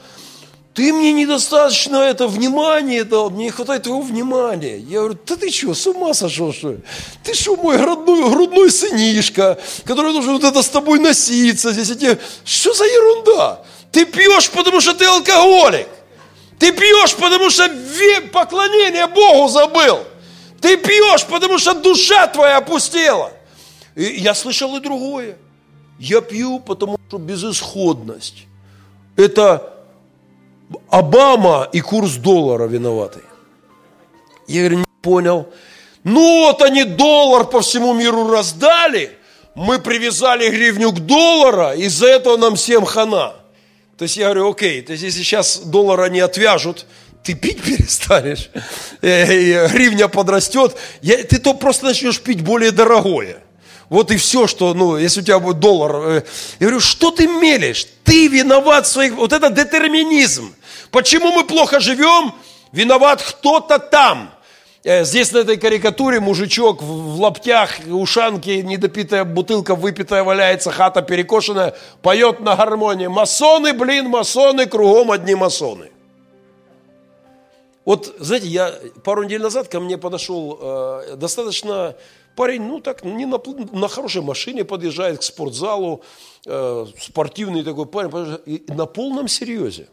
[0.74, 4.78] Ты мне недостаточно это внимание дал, мне не хватает твоего внимания.
[4.78, 6.78] Я говорю, да ты что, с ума сошел, что ли?
[7.24, 12.18] Ты что, мой грудной, грудной сынишка, который должен вот это с тобой носиться здесь, эти...
[12.44, 13.62] что за ерунда?
[13.92, 15.88] Ты пьешь, потому что ты алкоголик.
[16.58, 17.68] Ты пьешь, потому что
[18.32, 20.00] поклонение Богу забыл.
[20.60, 23.32] Ты пьешь, потому что душа твоя опустела.
[23.94, 25.36] И я слышал и другое.
[25.98, 28.46] Я пью, потому что безысходность.
[29.16, 29.80] Это
[30.88, 33.20] Обама и курс доллара виноваты.
[34.46, 35.48] Я говорю, не понял.
[36.04, 39.10] Ну вот они доллар по всему миру раздали,
[39.54, 43.34] мы привязали гривню к доллару, из-за этого нам всем хана.
[44.00, 46.86] То есть я говорю, окей, то есть если сейчас доллара не отвяжут,
[47.22, 48.48] ты пить перестанешь,
[49.02, 53.42] и гривня подрастет, я, ты то просто начнешь пить более дорогое.
[53.90, 55.96] Вот и все, что, ну, если у тебя будет доллар.
[55.96, 56.22] Э,
[56.60, 57.86] я говорю, что ты мелешь?
[58.02, 59.12] Ты виноват в своих...
[59.16, 60.54] Вот это детерминизм.
[60.90, 62.32] Почему мы плохо живем?
[62.72, 64.32] Виноват кто-то там.
[64.82, 71.74] Э, здесь на этой карикатуре мужичок в лаптях, ушанки, недопитая бутылка выпитая валяется, хата перекошенная,
[72.00, 73.06] поет на гармонии.
[73.06, 75.90] Масоны, блин, масоны, кругом одни масоны.
[77.84, 81.96] Вот, знаете, я пару недель назад ко мне подошел э, достаточно
[82.34, 83.38] парень, ну так, не на,
[83.72, 86.02] на хорошей машине подъезжает к спортзалу,
[86.46, 89.88] э, спортивный такой парень, и на полном серьезе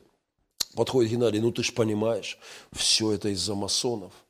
[0.75, 2.37] подходит Геннадий, ну ты ж понимаешь,
[2.73, 4.13] все это из-за масонов–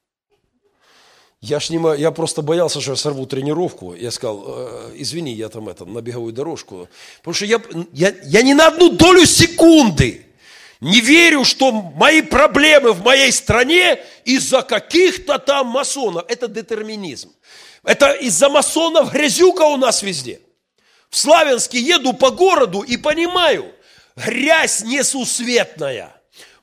[1.41, 3.93] я ж не, я просто боялся, что я сорву тренировку.
[3.93, 6.87] Я сказал, э, извини, я там это, на беговую дорожку.
[7.17, 7.61] Потому что я,
[7.93, 10.25] я, я ни на одну долю секунды
[10.81, 16.25] не верю, что мои проблемы в моей стране из-за каких-то там масонов.
[16.27, 17.31] Это детерминизм.
[17.83, 20.41] Это из-за масонов грязюка у нас везде.
[21.09, 23.71] В Славянске еду по городу и понимаю,
[24.15, 26.13] грязь несусветная.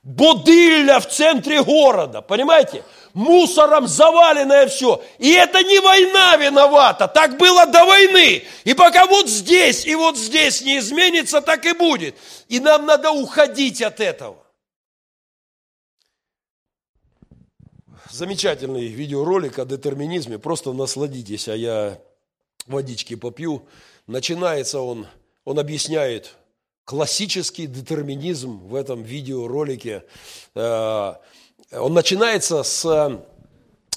[0.03, 2.83] Бодылля в центре города, понимаете?
[3.15, 5.03] Мусором заваленное все.
[5.17, 8.43] И это не война виновата, так было до войны.
[8.65, 12.15] И пока вот здесь и вот здесь не изменится, так и будет.
[12.49, 14.37] И нам надо уходить от этого.
[18.11, 21.99] Замечательный видеоролик о детерминизме, просто насладитесь, а я
[22.67, 23.67] водички попью.
[24.07, 25.07] Начинается он,
[25.43, 26.35] он объясняет
[26.83, 30.03] классический детерминизм в этом видеоролике.
[31.79, 33.17] Он начинается с э,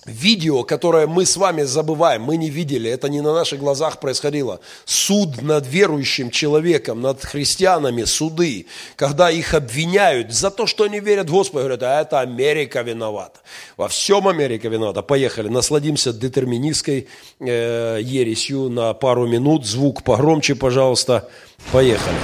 [0.08, 4.60] видео, которое мы с вами забываем, мы не видели, это не на наших глазах происходило.
[4.84, 11.28] Суд над верующим человеком, над христианами, суды, когда их обвиняют за то, что они верят
[11.28, 13.40] в Господа, говорят, а это Америка виновата.
[13.76, 15.02] Во всем Америка виновата.
[15.02, 17.08] Поехали, насладимся детерминистской
[17.40, 19.66] э, ересью на пару минут.
[19.66, 21.28] Звук погромче, пожалуйста.
[21.72, 22.16] Поехали.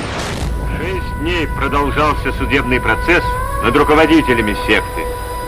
[0.79, 3.23] Шесть дней продолжался судебный процесс
[3.62, 4.93] над руководителями секты.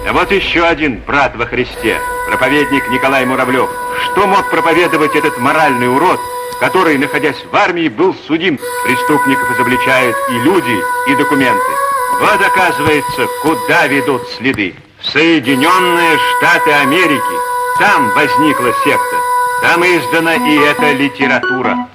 [0.08, 3.68] А вот еще один брат во Христе, проповедник Николай Муравлев.
[4.04, 6.20] Что мог проповедовать этот моральный урод,
[6.60, 8.56] который, находясь в армии, был судим?
[8.84, 11.72] Преступников изобличают и люди, и документы.
[12.20, 14.76] Вот, оказывается, куда ведут следы.
[15.02, 17.36] Соединенные Штаты Америки.
[17.80, 19.16] Там возникла секта.
[19.60, 21.88] Там издана и эта литература.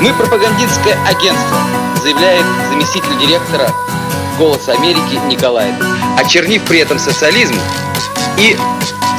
[0.00, 1.58] Мы пропагандистское агентство,
[2.02, 3.68] заявляет заместитель директора
[4.38, 5.74] «Голоса Америки» Николаев,
[6.16, 7.54] очернив при этом социализм
[8.38, 8.56] и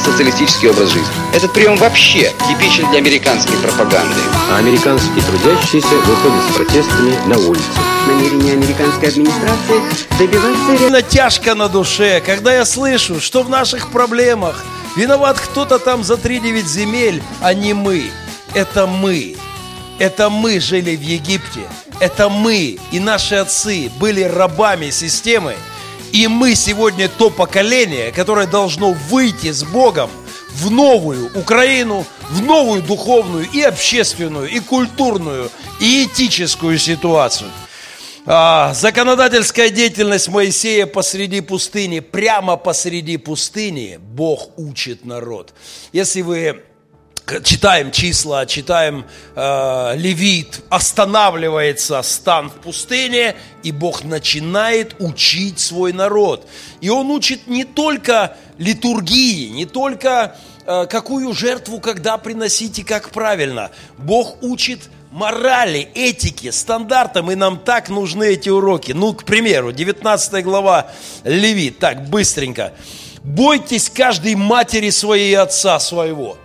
[0.04, 1.10] социалистический образ жизни.
[1.34, 4.22] Этот прием вообще типичен для американской пропаганды.
[4.52, 7.66] А американские трудящиеся выходят с протестами на улицу.
[8.08, 9.82] Намерение американской администрации
[10.18, 11.02] добиваться...
[11.10, 14.64] Тяжко на душе, когда я слышу, что в наших проблемах
[14.96, 18.10] виноват кто-то там за 3-9 земель, а не мы.
[18.54, 19.36] Это мы.
[20.00, 21.68] Это мы жили в Египте.
[22.00, 25.56] Это мы и наши отцы были рабами системы.
[26.14, 30.10] И мы сегодня то поколение, которое должно выйти с Богом
[30.54, 37.52] в новую Украину, в новую духовную и общественную, и культурную, и этическую ситуацию.
[38.26, 45.54] А, законодательская деятельность Моисея посреди пустыни, прямо посреди пустыни Бог учит народ.
[45.92, 46.64] Если вы
[47.44, 56.48] читаем числа, читаем э, Левит, останавливается стан в пустыне, и Бог начинает учить свой народ.
[56.82, 63.12] И Он учит не только литургии, не только э, какую жертву когда приносить и как
[63.12, 63.72] правильно.
[63.98, 68.92] Бог учит морали, этики, стандартам, и нам так нужны эти уроки.
[68.92, 70.92] Ну, к примеру, 19 глава
[71.24, 72.74] Левит, так, быстренько.
[73.24, 76.38] «Бойтесь каждой матери своей и отца своего».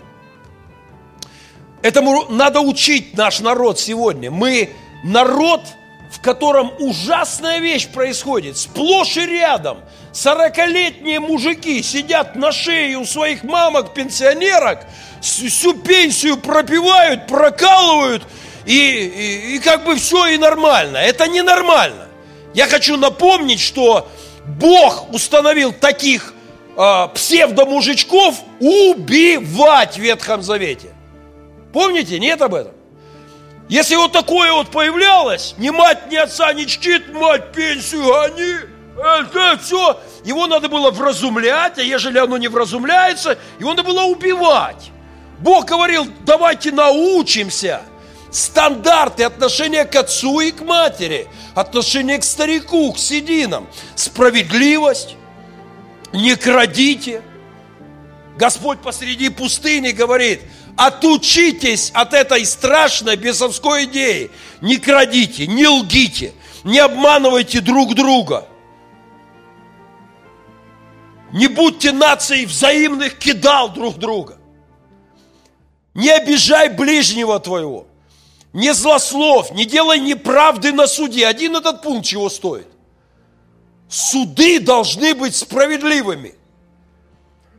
[1.84, 4.30] Этому надо учить наш народ сегодня.
[4.30, 4.70] Мы
[5.02, 5.60] народ,
[6.10, 9.82] в котором ужасная вещь происходит, сплошь и рядом.
[10.10, 14.86] Сорокалетние мужики сидят на шее у своих мамок, пенсионерок,
[15.20, 18.22] всю пенсию пропивают, прокалывают,
[18.64, 20.96] и, и, и как бы все и нормально.
[20.96, 22.08] Это ненормально.
[22.54, 24.08] Я хочу напомнить, что
[24.46, 26.32] Бог установил таких
[26.78, 30.94] э, псевдомужичков убивать в Ветхом Завете.
[31.74, 32.72] Помните, нет об этом?
[33.68, 38.60] Если вот такое вот появлялось, ни мать, ни отца не чтит, мать пенсию гони,
[38.96, 44.92] это все, его надо было вразумлять, а ежели оно не вразумляется, его надо было убивать.
[45.40, 47.82] Бог говорил, давайте научимся
[48.30, 55.16] стандарты отношения к отцу и к матери, отношения к старику, к сединам, справедливость,
[56.12, 57.20] не крадите.
[58.36, 60.40] Господь посреди пустыни говорит–
[60.76, 64.30] Отучитесь от этой страшной бесовской идеи.
[64.60, 66.32] Не крадите, не лгите,
[66.64, 68.48] не обманывайте друг друга.
[71.32, 74.38] Не будьте нацией взаимных кидал друг друга.
[75.94, 77.86] Не обижай ближнего твоего.
[78.52, 81.26] Не злослов, не делай неправды на суде.
[81.26, 82.68] Один этот пункт чего стоит?
[83.88, 86.34] Суды должны быть справедливыми–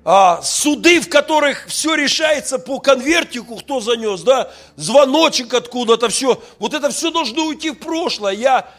[0.08, 6.76] а, суды, в которых все решается по конвертику, кто занес, да, звоночек откуда-то, все, вот
[6.76, 8.34] это все должно уйти в прошлое.
[8.34, 8.70] Я,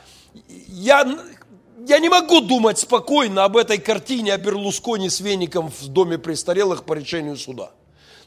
[0.68, 1.18] я,
[1.84, 6.84] я не могу думать спокойно об этой картине о Берлусконе с веником в доме престарелых
[6.84, 7.72] по решению суда.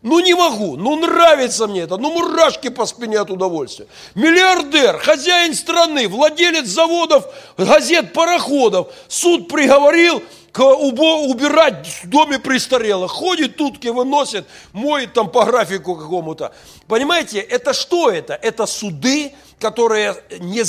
[0.02, 3.88] Ну не могу, ну нравится мне это, ну мурашки по спине от удовольствия.
[4.16, 7.26] Миллиардер, хозяин страны, владелец заводов,
[7.58, 8.94] газет, пароходов.
[9.10, 10.24] Суд приговорил,
[10.58, 13.12] убирать в доме престарелых.
[13.12, 16.54] Ходит, тутки выносит, моет там по графику какому-то.
[16.88, 18.34] Понимаете, это что это?
[18.34, 20.64] Это суды, которые не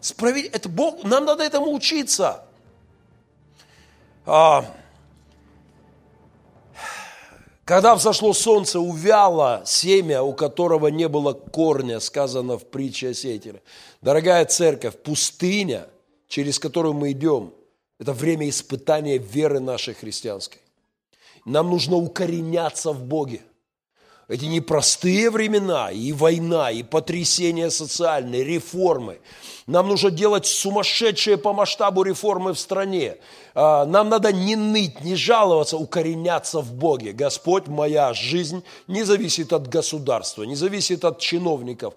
[0.00, 0.50] справедливы.
[0.54, 2.44] Это Бог, нам надо этому учиться.
[4.24, 4.64] А,
[7.64, 13.62] когда взошло солнце, увяло семя, у которого не было корня, сказано в притче о сеятеле.
[14.02, 15.86] Дорогая церковь, пустыня,
[16.28, 17.52] через которую мы идем–
[17.98, 20.60] это время испытания веры нашей христианской.
[21.44, 23.40] Нам нужно укореняться в Боге.
[24.28, 29.20] Эти непростые времена, и война, и потрясения социальные, реформы.
[29.68, 33.18] Нам нужно делать сумасшедшие по масштабу реформы в стране.
[33.54, 37.12] А, нам надо не ныть, не жаловаться, укореняться в Боге.
[37.12, 41.94] Господь, моя жизнь не зависит от государства, не зависит от чиновников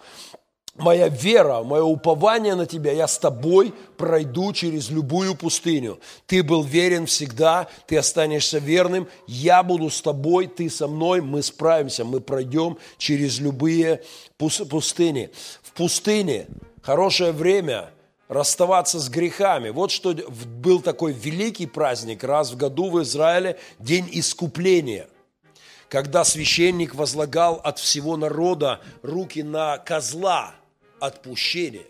[0.79, 5.99] моя вера, мое упование на Тебя, я с Тобой пройду через любую пустыню.
[6.25, 11.43] Ты был верен всегда, Ты останешься верным, я буду с Тобой, Ты со мной, мы
[11.43, 14.03] справимся, мы пройдем через любые
[14.37, 15.29] пустыни.
[15.61, 16.47] В пустыне
[16.81, 17.91] хорошее время
[18.27, 19.69] расставаться с грехами.
[19.69, 25.07] Вот что был такой великий праздник раз в году в Израиле, День искупления–
[25.89, 30.53] когда священник возлагал от всего народа руки на козла,
[30.99, 31.85] отпущения.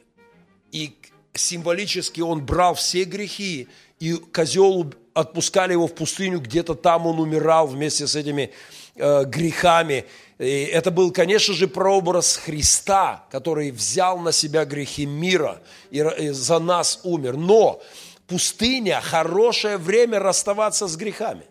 [0.72, 0.95] И
[1.34, 3.68] символически он брал все грехи,
[3.99, 8.51] и козел отпускали его в пустыню, где-то там он умирал вместе с этими
[8.95, 10.05] э, грехами.
[10.38, 16.30] И это был, конечно же, прообраз Христа, который взял на себя грехи мира и, и
[16.30, 17.36] за нас умер.
[17.36, 17.82] Но
[18.28, 21.43] пустыня– хорошее время расставаться с грехами.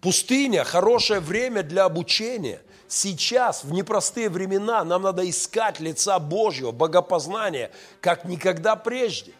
[0.00, 2.60] Пустыня– хорошее время для обучения.
[2.88, 7.70] Сейчас, в непростые времена, нам надо искать лица Божьего, богопознания,
[8.00, 9.32] как никогда прежде.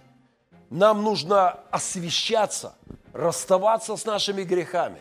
[0.71, 2.75] Нам нужно освещаться,
[3.13, 5.01] расставаться с нашими грехами.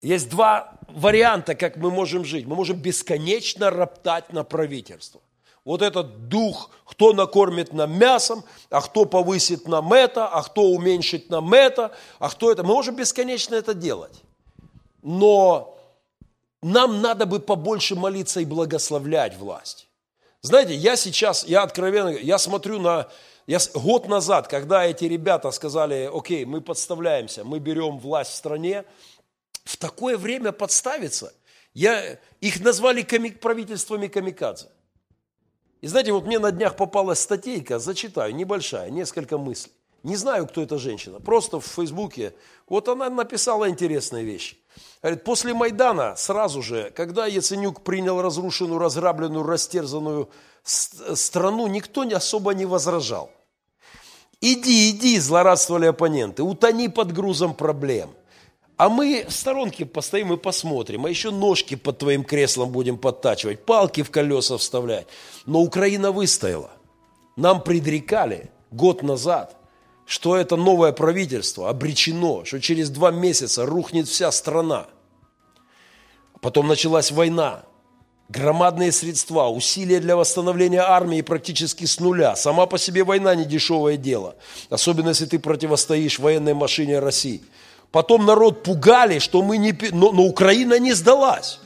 [0.00, 2.46] Есть два варианта, как мы можем жить.
[2.46, 5.20] Мы можем бесконечно роптать на правительство
[5.64, 11.30] вот этот дух, кто накормит нам мясом, а кто повысит нам это, а кто уменьшит
[11.30, 12.62] нам это, а кто это.
[12.62, 14.22] Мы можем бесконечно это делать.
[15.04, 15.78] Но
[16.62, 19.86] нам надо бы побольше молиться и благословлять власть.
[20.40, 23.08] Знаете, я сейчас, я откровенно, я смотрю на,
[23.46, 28.84] я, год назад, когда эти ребята сказали, окей, мы подставляемся, мы берем власть в стране,
[29.64, 31.34] в такое время подставиться,
[31.74, 34.68] я, их назвали комик, правительствами камикадзе.
[35.82, 39.72] И знаете, вот мне на днях попалась статейка, зачитаю, небольшая, несколько мыслей.
[40.02, 42.34] Не знаю, кто эта женщина, просто в Фейсбуке.
[42.68, 44.56] Вот она написала интересные вещи.
[45.02, 50.28] Говорит, после Майдана сразу же, когда Яценюк принял разрушенную, разграбленную, растерзанную
[50.64, 53.30] страну, никто особо не возражал.
[54.40, 58.10] Иди, иди, злорадствовали оппоненты, утони под грузом проблем–
[58.76, 63.64] а мы в сторонке постоим и посмотрим, а еще ножки под твоим креслом будем подтачивать,
[63.64, 65.06] палки в колеса вставлять.
[65.46, 66.70] Но Украина выстояла.
[67.36, 69.56] Нам предрекали год назад,
[70.06, 74.86] что это новое правительство обречено, что через два месяца рухнет вся страна.
[76.40, 77.64] Потом началась война,
[78.28, 82.36] громадные средства, усилия для восстановления армии практически с нуля.
[82.36, 84.36] Сама по себе война не дешевое дело,
[84.70, 87.42] особенно если ты противостоишь военной машине России–
[87.94, 89.72] Потом народ пугали, что мы не...
[89.92, 91.60] Но, но Украина не сдалась.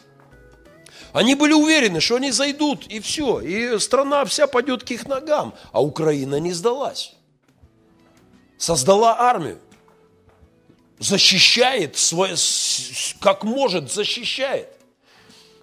[1.15, 3.41] Они были уверены, что они зайдут, и все.
[3.41, 5.55] И страна вся пойдет к их ногам.
[5.73, 7.15] А Украина не сдалась.
[8.59, 9.59] Создала армию.
[10.99, 12.35] Защищает, свой,
[13.21, 14.69] как может, защищает.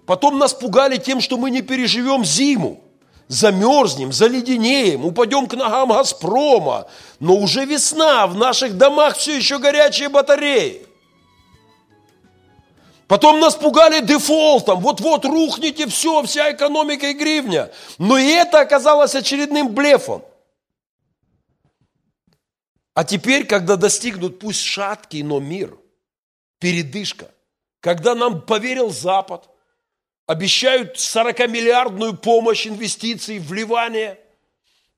[0.05, 2.81] Потом нас пугали тем, что мы не переживем зиму
[3.27, 6.87] замерзнем, заледенеем, упадем к ногам Газпрома.
[7.19, 10.85] Но уже весна, в наших домах все еще горячие батареи.
[13.07, 17.71] Потом нас пугали дефолтом, вот-вот рухнете все, вся экономика и гривня.
[17.99, 20.23] Но и это оказалось очередным блефом.
[22.95, 25.77] А теперь, когда достигнут, пусть шаткий, но мир,
[26.59, 27.29] передышка,
[27.81, 29.47] когда нам поверил Запад–
[30.27, 34.19] обещают 40-миллиардную помощь, инвестиции, вливание.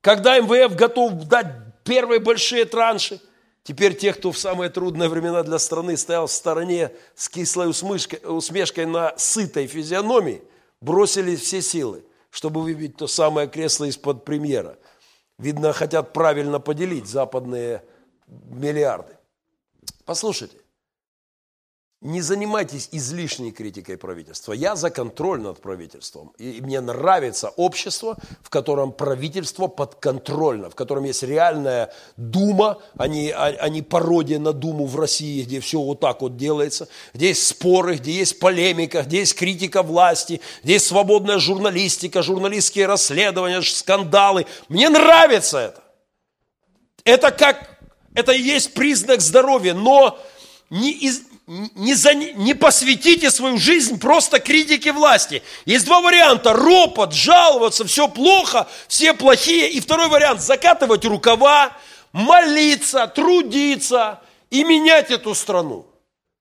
[0.02, 1.48] Когда МВФ готов дать
[1.84, 3.20] первые большие транши,
[3.64, 8.22] теперь те, кто в самые трудные времена для страны стоял в стороне с кислой усмешкой,
[8.24, 10.42] усмешкой на сытой физиономии,
[10.80, 14.78] бросили все силы, чтобы выбить то самое кресло из-под премьера.
[15.38, 17.84] Видно, хотят правильно поделить западные
[18.28, 19.18] миллиарды.
[20.06, 20.58] Послушайте,
[22.02, 24.54] не занимайтесь излишней критикой правительства.
[24.54, 26.32] Я за контроль над правительством.
[26.38, 33.32] И мне нравится общество, в котором правительство подконтрольно, в котором есть реальная дума, а не,
[33.32, 37.30] а, а не пародия на думу в России, где все вот так вот делается, где
[37.30, 43.64] есть споры, где есть полемика, где есть критика власти, где есть свободная журналистика, журналистские расследования,
[43.64, 44.46] скандалы.
[44.70, 45.84] Мне нравится это.
[47.04, 47.80] Это как,
[48.14, 50.20] это и есть признак здоровья, но
[50.70, 55.42] не, из, не, за, не посвятите свою жизнь просто критике власти.
[55.66, 56.54] Есть два варианта.
[56.54, 59.70] Ропот, жаловаться, все плохо, все плохие.
[59.72, 61.72] И второй вариант– закатывать рукава,
[62.12, 64.20] молиться, трудиться
[64.50, 65.86] и менять эту страну.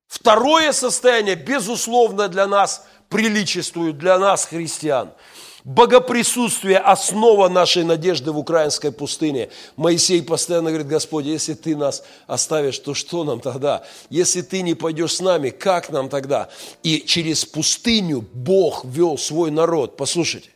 [0.09, 5.13] Второе состояние, безусловно, для нас приличествует, для нас, христиан–
[5.67, 9.49] Богоприсутствие– основа нашей надежды в украинской пустыне.
[9.75, 13.85] Моисей постоянно говорит, Господь, если ты нас оставишь, то что нам тогда?
[14.09, 16.51] Если ты не пойдешь с нами, как нам тогда?
[16.85, 19.97] И через пустыню Бог вел свой народ.
[19.97, 20.51] Послушайте,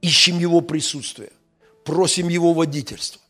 [0.00, 1.30] ищем Его присутствие,
[1.84, 3.20] просим Его водительства,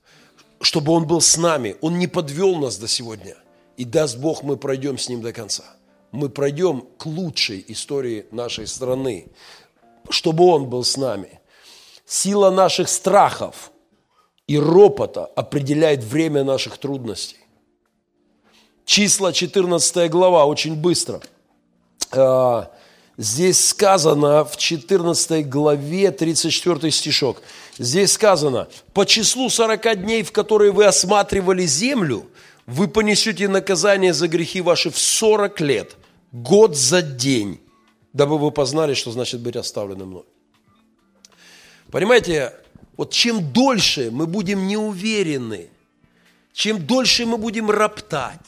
[0.61, 1.75] чтобы Он был с нами.
[1.81, 3.37] Он не подвел нас до сегодня.
[3.77, 5.65] И даст Бог, мы пройдем с Ним до конца.
[6.13, 9.27] Мы пройдем к лучшей истории нашей страны
[10.11, 11.41] чтобы Он был с нами.
[12.07, 13.71] Сила наших страхов
[14.47, 17.39] и ропота определяет время наших трудностей.
[18.85, 21.21] Числа 14 глава, очень быстро.
[22.13, 22.71] А,
[23.21, 27.43] Здесь сказано в 14 главе 34 стишок.
[27.77, 32.27] Здесь сказано, по числу 40 дней, в которые вы осматривали землю,
[32.65, 35.97] вы понесете наказание за грехи ваши в 40 лет,
[36.33, 37.61] год за день,
[38.13, 40.25] дабы вы познали, что значит быть оставленным мной.
[41.91, 42.55] Понимаете,
[42.97, 45.71] вот чем дольше мы будем неуверены,
[46.53, 48.47] чем дольше мы будем роптать,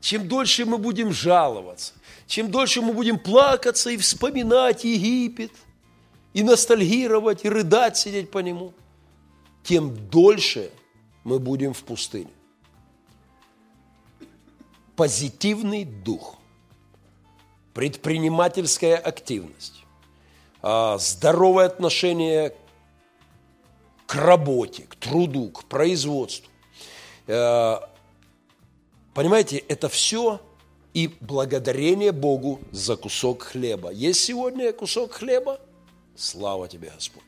[0.00, 1.94] чем дольше мы будем жаловаться,
[2.26, 5.52] чем дольше мы будем плакаться и вспоминать Египет,
[6.32, 8.74] и ностальгировать, и рыдать, сидеть по нему,
[9.64, 10.70] тем дольше
[11.24, 12.30] мы будем в пустыне.
[14.94, 16.35] Позитивный дух,
[17.76, 19.84] предпринимательская активность,
[20.62, 22.54] а, здоровое отношение
[24.06, 26.50] к работе, к труду, к производству.
[27.26, 27.80] Э,
[29.12, 30.40] понимаете, это все
[30.94, 33.90] и благодарение Богу за кусок хлеба.
[33.90, 35.60] Есть сегодня кусок хлеба?
[36.16, 37.24] Слава тебе, Господь.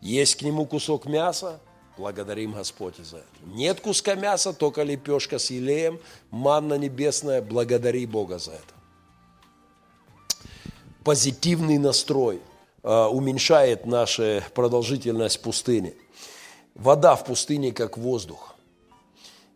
[0.00, 1.58] Есть к нему кусок мяса?
[1.98, 3.26] Благодарим Господь за это.
[3.44, 5.98] Нет куска мяса, только лепешка с елеем,
[6.30, 8.81] манна небесная, благодари Бога за это.
[11.04, 12.40] Позитивный настрой
[12.82, 15.94] э, уменьшает нашу продолжительность пустыни.
[16.74, 18.54] Вода в пустыне как воздух.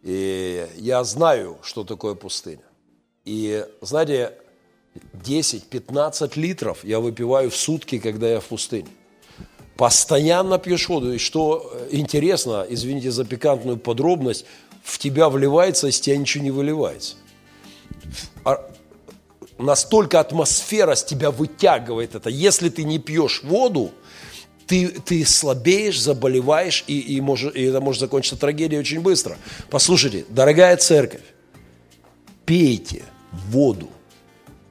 [0.03, 2.63] И я знаю, что такое пустыня.
[3.25, 4.33] И, знаете,
[5.15, 8.89] 10-15 литров я выпиваю в сутки, когда я в пустыне.
[9.77, 11.13] Постоянно пьешь воду.
[11.13, 14.47] И что интересно, извините за пикантную подробность,
[14.83, 17.17] в тебя вливается, из тебя ничего не выливается.
[19.59, 22.29] Настолько атмосфера с тебя вытягивает это.
[22.29, 23.91] Если ты не пьешь воду,
[24.67, 29.39] ты, ты слабеешь, заболеваешь, и, и, может, и это может закончиться трагедией очень быстро.
[29.71, 31.23] Послушайте, дорогая церковь,
[32.45, 33.89] пейте– воду.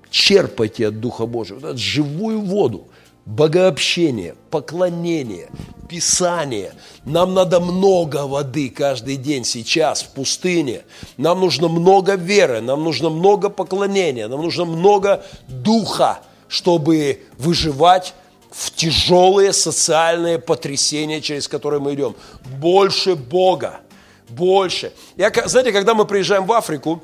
[0.10, 2.88] Черпайте от Духа Божьего, вот живую воду,
[3.26, 5.50] богообщение, поклонение,
[5.90, 6.74] Писание.
[7.06, 10.82] Нам надо много воды каждый день сейчас в пустыне.
[11.18, 18.16] Нам нужно много веры, нам нужно много поклонения, нам нужно много духа, чтобы выживать
[18.50, 22.16] в тяжелые социальные потрясения, через которые мы идем.
[22.60, 23.82] Больше Бога,
[24.30, 24.92] больше.
[25.18, 27.04] Я, знаете, когда мы приезжаем в Африку,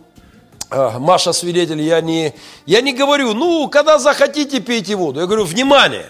[0.71, 2.33] Маша свидетель, я не,
[2.65, 5.19] я не говорю, ну, когда захотите, пейте воду.
[5.19, 6.09] Я говорю, внимание,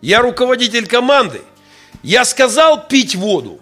[0.00, 1.42] я руководитель команды.
[2.02, 3.60] Я сказал пить воду,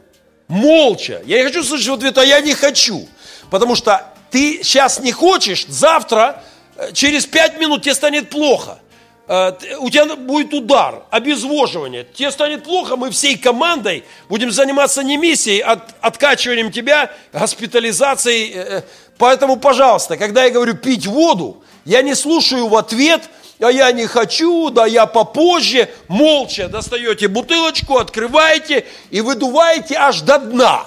[0.48, 1.22] молча.
[1.24, 3.08] Я не хочу слышать в ответ, а я не хочу.
[3.50, 6.42] Потому что ты сейчас не хочешь, завтра,
[6.76, 8.78] э, через пять минут тебе станет плохо.
[9.26, 12.04] Э, у тебя будет удар, обезвоживание.
[12.12, 18.82] Тебе станет плохо, мы всей командой будем заниматься не миссией, а откачиванием тебя, госпитализацией, э,
[19.18, 23.22] Поэтому, пожалуйста, когда я говорю пить воду, я не слушаю в ответ,
[23.60, 30.38] а я не хочу, да я попозже, молча достаете бутылочку, открываете и выдуваете аж до
[30.38, 30.86] дна.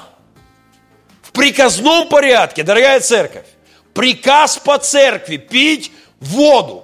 [1.22, 3.46] В приказном порядке, дорогая церковь,
[3.94, 6.84] приказ по церкви пить воду.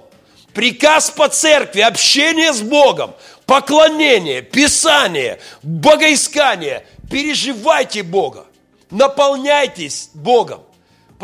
[0.54, 3.14] Приказ по церкви, общение с Богом,
[3.44, 6.86] поклонение, писание, богоискание.
[7.10, 8.46] Переживайте Бога,
[8.90, 10.60] наполняйтесь Богом.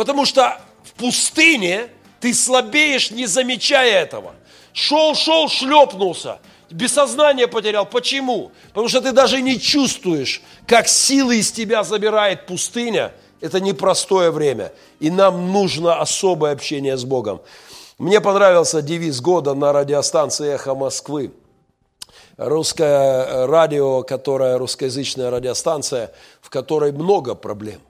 [0.01, 1.88] Потому что в пустыне
[2.20, 4.32] ты слабеешь, не замечая этого.
[4.72, 6.38] Шел, шел, шлепнулся.
[6.70, 7.84] Без сознания потерял.
[7.84, 8.51] Почему?
[8.68, 13.12] Потому что ты даже не чувствуешь, как силы из тебя забирает пустыня.
[13.42, 14.72] Это непростое время.
[15.01, 17.42] И нам нужно особое общение с Богом.
[17.98, 21.30] Мне понравился девиз года на радиостанции «Эхо Москвы».
[22.38, 27.82] Русское радио, которая русскоязычная радиостанция, в которой много проблем.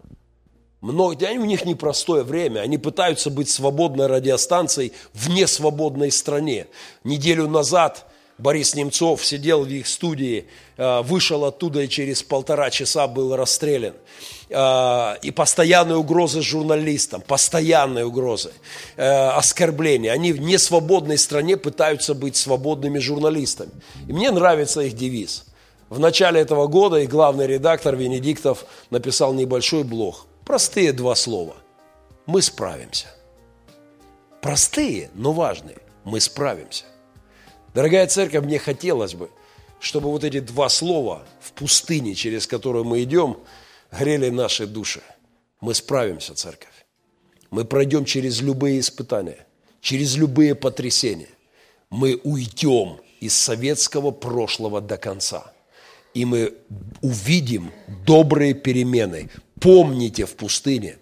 [0.80, 6.68] Много, у них непростое время, они пытаются быть свободной радиостанцией в несвободной стране.
[7.04, 8.06] Неделю назад
[8.38, 10.46] Борис Немцов сидел в их студии,
[10.78, 13.92] э, вышел оттуда и через полтора часа был расстрелян.
[14.48, 18.50] Э, и постоянные угрозы журналистам, постоянные угрозы,
[18.96, 20.12] э, оскорбления.
[20.12, 23.72] Они в несвободной стране пытаются быть свободными журналистами.
[24.08, 25.44] И мне нравится их девиз.
[25.90, 31.56] В начале этого года и главный редактор Венедиктов написал небольшой блог– Простые два слова.
[32.26, 33.06] Мы справимся.
[34.40, 35.78] Простые, но важные.
[36.04, 36.84] Мы справимся.
[37.74, 39.30] Дорогая церковь, мне хотелось бы,
[39.78, 43.38] чтобы вот эти два слова в пустыне, через которую мы идем,
[43.92, 45.02] грели наши души.
[45.60, 46.86] Мы справимся, церковь.
[47.50, 49.46] Мы пройдем через любые испытания,
[49.80, 51.28] через любые потрясения.
[51.90, 55.52] Мы уйдем из советского прошлого до конца.
[56.14, 56.54] И мы
[57.02, 57.70] увидим
[58.06, 59.30] добрые перемены,
[59.60, 60.98] Помните в пустыне,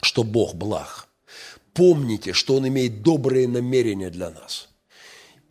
[0.00, 1.08] что Бог благ.
[1.72, 4.68] Помните, что Он имеет добрые намерения для нас.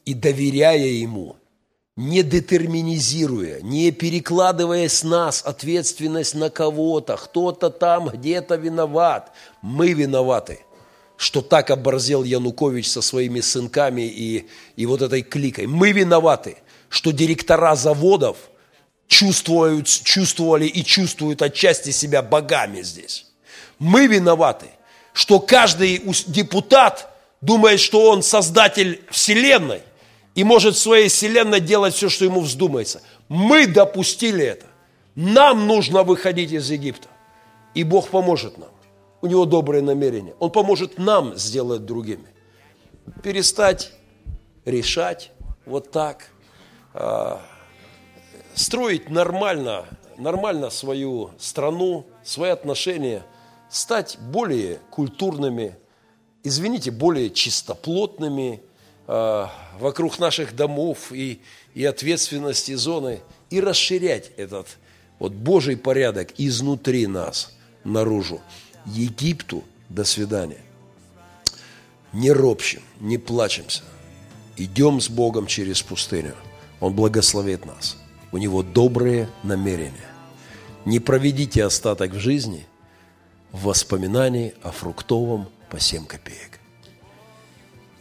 [0.05, 1.36] и доверяя Ему,
[1.97, 9.31] не детерминизируя, не перекладывая с нас ответственность на кого-то, кто-то там где-то виноват.
[9.61, 10.59] Мы виноваты,
[11.17, 15.67] что так оборзел Янукович со своими сынками и, и вот этой кликой.
[15.67, 16.57] Мы виноваты,
[16.89, 18.38] что директора заводов
[19.08, 23.26] чувствуют, чувствовали и чувствуют отчасти себя богами здесь.
[23.80, 24.68] Мы виноваты,
[25.14, 27.10] что каждый депутат
[27.41, 29.82] думает, что он создатель вселенной–
[30.36, 33.01] и может в своей вселенной делать все, что ему вздумается.
[33.30, 34.66] Мы допустили это.
[35.16, 37.08] Нам нужно выходить из Египта.
[37.74, 38.70] И Бог поможет нам.
[39.22, 40.36] У него добрые намерения.
[40.39, 42.28] Он поможет нам сделать другими.
[43.24, 43.93] Перестать
[44.66, 45.32] решать
[45.66, 46.28] вот так.
[48.56, 49.86] Строить нормально,
[50.18, 53.26] нормально свою страну, свои отношения.
[53.70, 55.76] Стать более культурными,
[56.41, 58.62] извините, более чистоплотными,
[59.08, 61.41] а, вокруг наших домов и,
[61.74, 64.68] и ответственности зоны, и расширять этот
[65.20, 68.41] вот Божий порядок изнутри нас, наружу.
[68.86, 70.62] Египту до свидания.
[72.14, 73.84] Не ропщим, не плачемся.
[74.56, 76.36] Идем с Богом через пустыню.
[76.80, 77.97] Он благословит нас.
[78.36, 80.11] У Него добрые намерения.
[80.86, 82.67] Не проведите остаток в жизни
[83.51, 86.59] в воспоминании о фруктовом по 7 копеек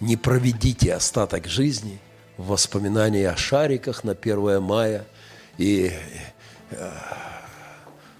[0.04, 1.98] не проведите остаток жизни
[2.36, 5.06] в воспоминании о шариках на 1 мая.
[5.56, 5.92] И,
[6.70, 6.90] э,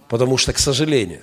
[0.09, 1.23] потому что, к сожалению,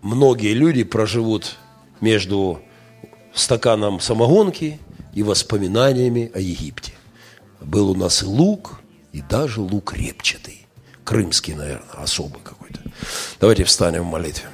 [0.00, 1.58] многие люди проживут
[2.00, 2.62] между
[3.34, 4.78] стаканом самогонки
[5.12, 6.92] и воспоминаниями о Египте.
[7.60, 8.79] Был у нас и лук,
[9.12, 10.66] и даже лук репчатый.
[11.04, 12.80] Крымский, наверное, особый какой-то.
[13.40, 14.48] Давайте встанем в молитве.